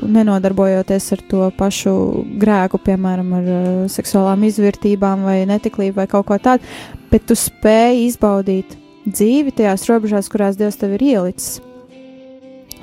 [0.09, 1.93] nenodarbojoties ar to pašu
[2.41, 6.65] grēku, piemēram, ar uh, seksuālām izvērtībām vai netiklību vai kaut ko tādu,
[7.13, 8.73] bet tu spēj izbaudīt
[9.05, 11.59] dzīvi tajās robežās, kurās Dievs tev ir ielicis.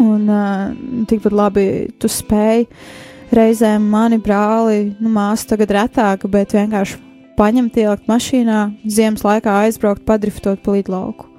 [0.03, 0.70] Un uh,
[1.09, 1.66] tikpat labi
[1.97, 2.68] tu spēj
[3.34, 7.01] reizēm mani brāli, nu, māsu tagad retāk, bet vienkārši
[7.38, 11.33] paņemt, ielikt mašīnā, ziemas laikā aizbraukt, padriftot pa līdlauku.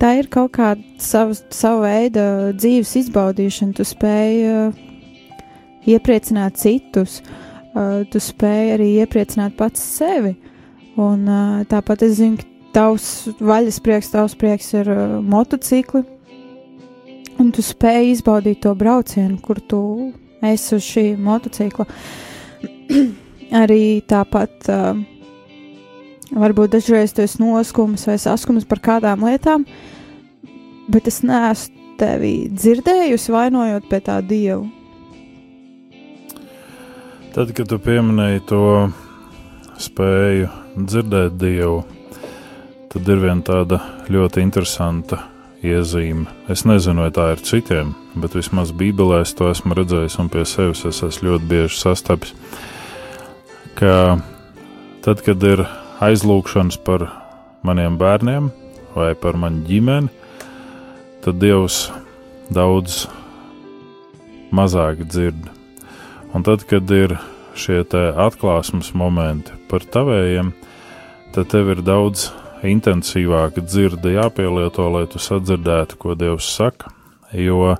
[0.00, 2.24] Tā ir kaut kāda sava, sava veida
[2.56, 3.76] dzīves izbaudīšana.
[3.76, 4.78] Tu spēj uh,
[5.92, 7.18] iepriecināt citus,
[7.74, 10.36] uh, tu spēj arī iepriecināt pats sevi.
[11.00, 16.02] Un, uh, tāpat es zinu, ka tavs vaļas prieks, tavs prieks ir uh, motocikli,
[17.40, 19.82] un tu spēj izbaudīt to braucienu, kur tu
[20.40, 21.88] esi uz šī motocikla.
[23.62, 24.68] arī tāpat.
[24.68, 25.09] Uh,
[26.30, 29.64] Varbūt dažreiz tu esi noskums vai saskums par kādām lietām,
[30.90, 34.68] bet es neesmu tevi dzirdējusi vainojot pie tā dievu.
[37.34, 38.62] Tad, kad tu pieminēji to
[39.80, 41.82] spēju dzirdēt dievu,
[42.90, 45.20] tad ir viena tāda ļoti interesanta
[45.62, 46.26] iezīme.
[46.50, 50.46] Es nezinu, vai tā ir citiem, bet vismaz Bībelē es to esmu redzējis un pie
[50.48, 52.34] sevis es esmu ļoti bieži sastapis.
[53.78, 54.18] Ka
[55.04, 55.64] tad, kad ir
[56.00, 57.04] aizlūgšanas par
[57.66, 58.48] maniem bērniem
[58.94, 60.08] vai par manu ģimeni,
[61.24, 61.90] tad Dievs
[62.50, 63.04] daudz
[64.54, 65.50] mazāk dzird.
[66.34, 67.18] Un tad, kad ir
[67.58, 70.54] šie atklāsmes momenti par tavējiem,
[71.34, 72.30] tad tev ir daudz
[72.66, 76.90] intensīvāka dzirde jāpielieto, lai tu sadzirdētu, ko Dievs saka.
[77.36, 77.76] Jo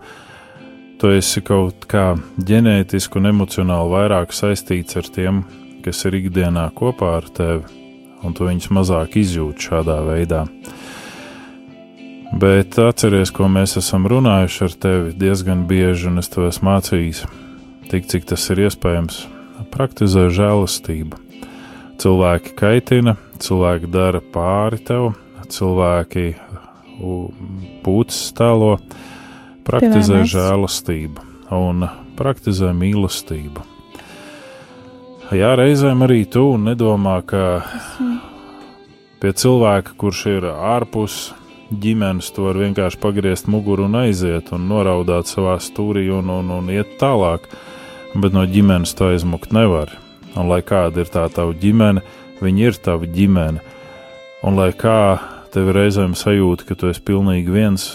[1.01, 5.45] tu esi kaut kā ģenētiski un emocionāli vairāk saistīts ar tiem,
[5.85, 7.80] kas ir ikdienā kopā ar tevi
[8.25, 10.45] un tu viņus mazāk izjūti šādā veidā.
[12.31, 17.25] Bet atceries, ko mēs esam runājuši ar tevi diezgan bieži, un es to esmu mācījis,
[17.91, 19.25] tik cik tas ir iespējams,
[19.75, 21.19] praktizē žēlastību.
[22.01, 25.11] Cilvēki kaitina, cilvēki dara pāri tev,
[25.51, 26.29] cilvēki
[27.85, 28.77] pūcis tēlo,
[29.67, 33.70] praktizē žēlastību un praktizē mīlestību.
[35.31, 37.63] Jā, reizēm arī tu nedomā, ka
[39.23, 41.19] pie cilvēka, kurš ir ārpus
[41.71, 46.73] ģimenes, to var vienkārši pagriezt muguru un aiziet un noraudāt savā stūrī un, un, un
[46.75, 47.47] iet tālāk,
[48.17, 49.93] bet no ģimenes to aizmukt nevar.
[50.35, 52.03] Un lai kāda ir tā tava ģimene,
[52.43, 53.63] viņi ir tava ģimene.
[54.43, 55.21] Un lai kā
[55.55, 57.87] tev reizēm sajūta, ka tu esi pilnīgi viens,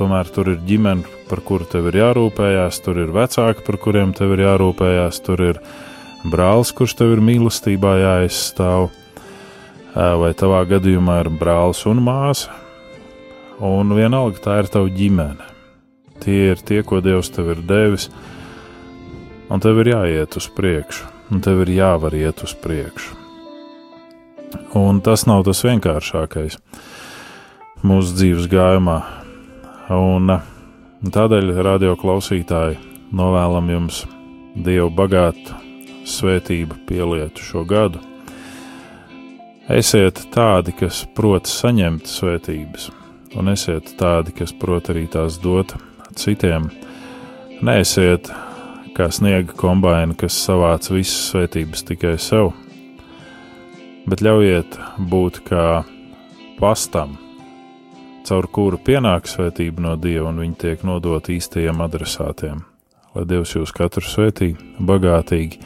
[0.00, 4.38] tomēr tur ir ģimene, par kuru tev ir jārūpējās, tur ir vecāki, par kuriem tev
[4.38, 5.87] ir jārūpējās, tur ir ielikumi
[6.26, 8.88] brālis, kurš tev ir mīlestībā jāizstāv,
[9.94, 12.54] vai tavā gadījumā ir brālis un māsa,
[13.64, 15.54] un vienalga tā ir tava ģimene.
[16.18, 18.08] Tie ir tie, ko Dievs tev ir devis,
[19.48, 23.14] un tev ir jāiet uz priekšu, un tev ir jāvar iet uz priekšu.
[24.78, 26.56] Un tas nav tas vienkāršākais
[27.86, 28.98] mūsu dzīves gājumā,
[29.94, 30.34] un
[31.04, 32.80] tādēļ radio klausītāji
[33.14, 34.04] novēlam jums
[34.58, 35.67] Dievu bagātu
[36.08, 38.00] svētību pielietu šo gadu.
[39.68, 42.88] Esiet tādi, kas prot saņemt svētības,
[43.36, 45.74] un esiet tādi, kas prot arī tās dot
[46.16, 46.70] citiem.
[47.60, 48.30] Neesiet
[48.96, 52.54] kā sniega kombaini, kas savāc visas svētības tikai sev,
[54.08, 54.78] bet ļaujiet
[55.10, 55.66] būt kā
[56.58, 57.18] pastam,
[58.26, 62.64] caur kuru pienāk svētība no Dieva un viņi tiek nodot īstajiem adresātiem.
[63.14, 65.60] Lai Dievs jūs katru svētī bagātīgi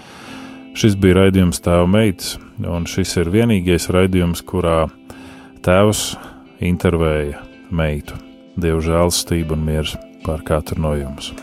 [0.72, 4.86] Šis bija raidījums Tēva meitas, un šis ir vienīgais raidījums, kurā
[5.64, 6.02] tēvs
[6.64, 8.16] intervēja meitu.
[8.56, 11.34] Dieva žēlstība un miers pār katru no jums!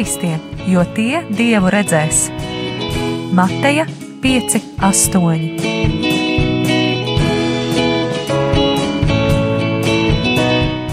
[0.00, 2.30] skaistie, jo tie dievu redzēs.
[3.36, 3.84] Mateja
[4.24, 5.60] 5, 8.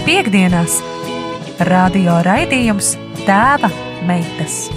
[0.03, 0.81] Piektdienās
[1.71, 3.71] radio raidījums Tēva
[4.09, 4.67] meitas.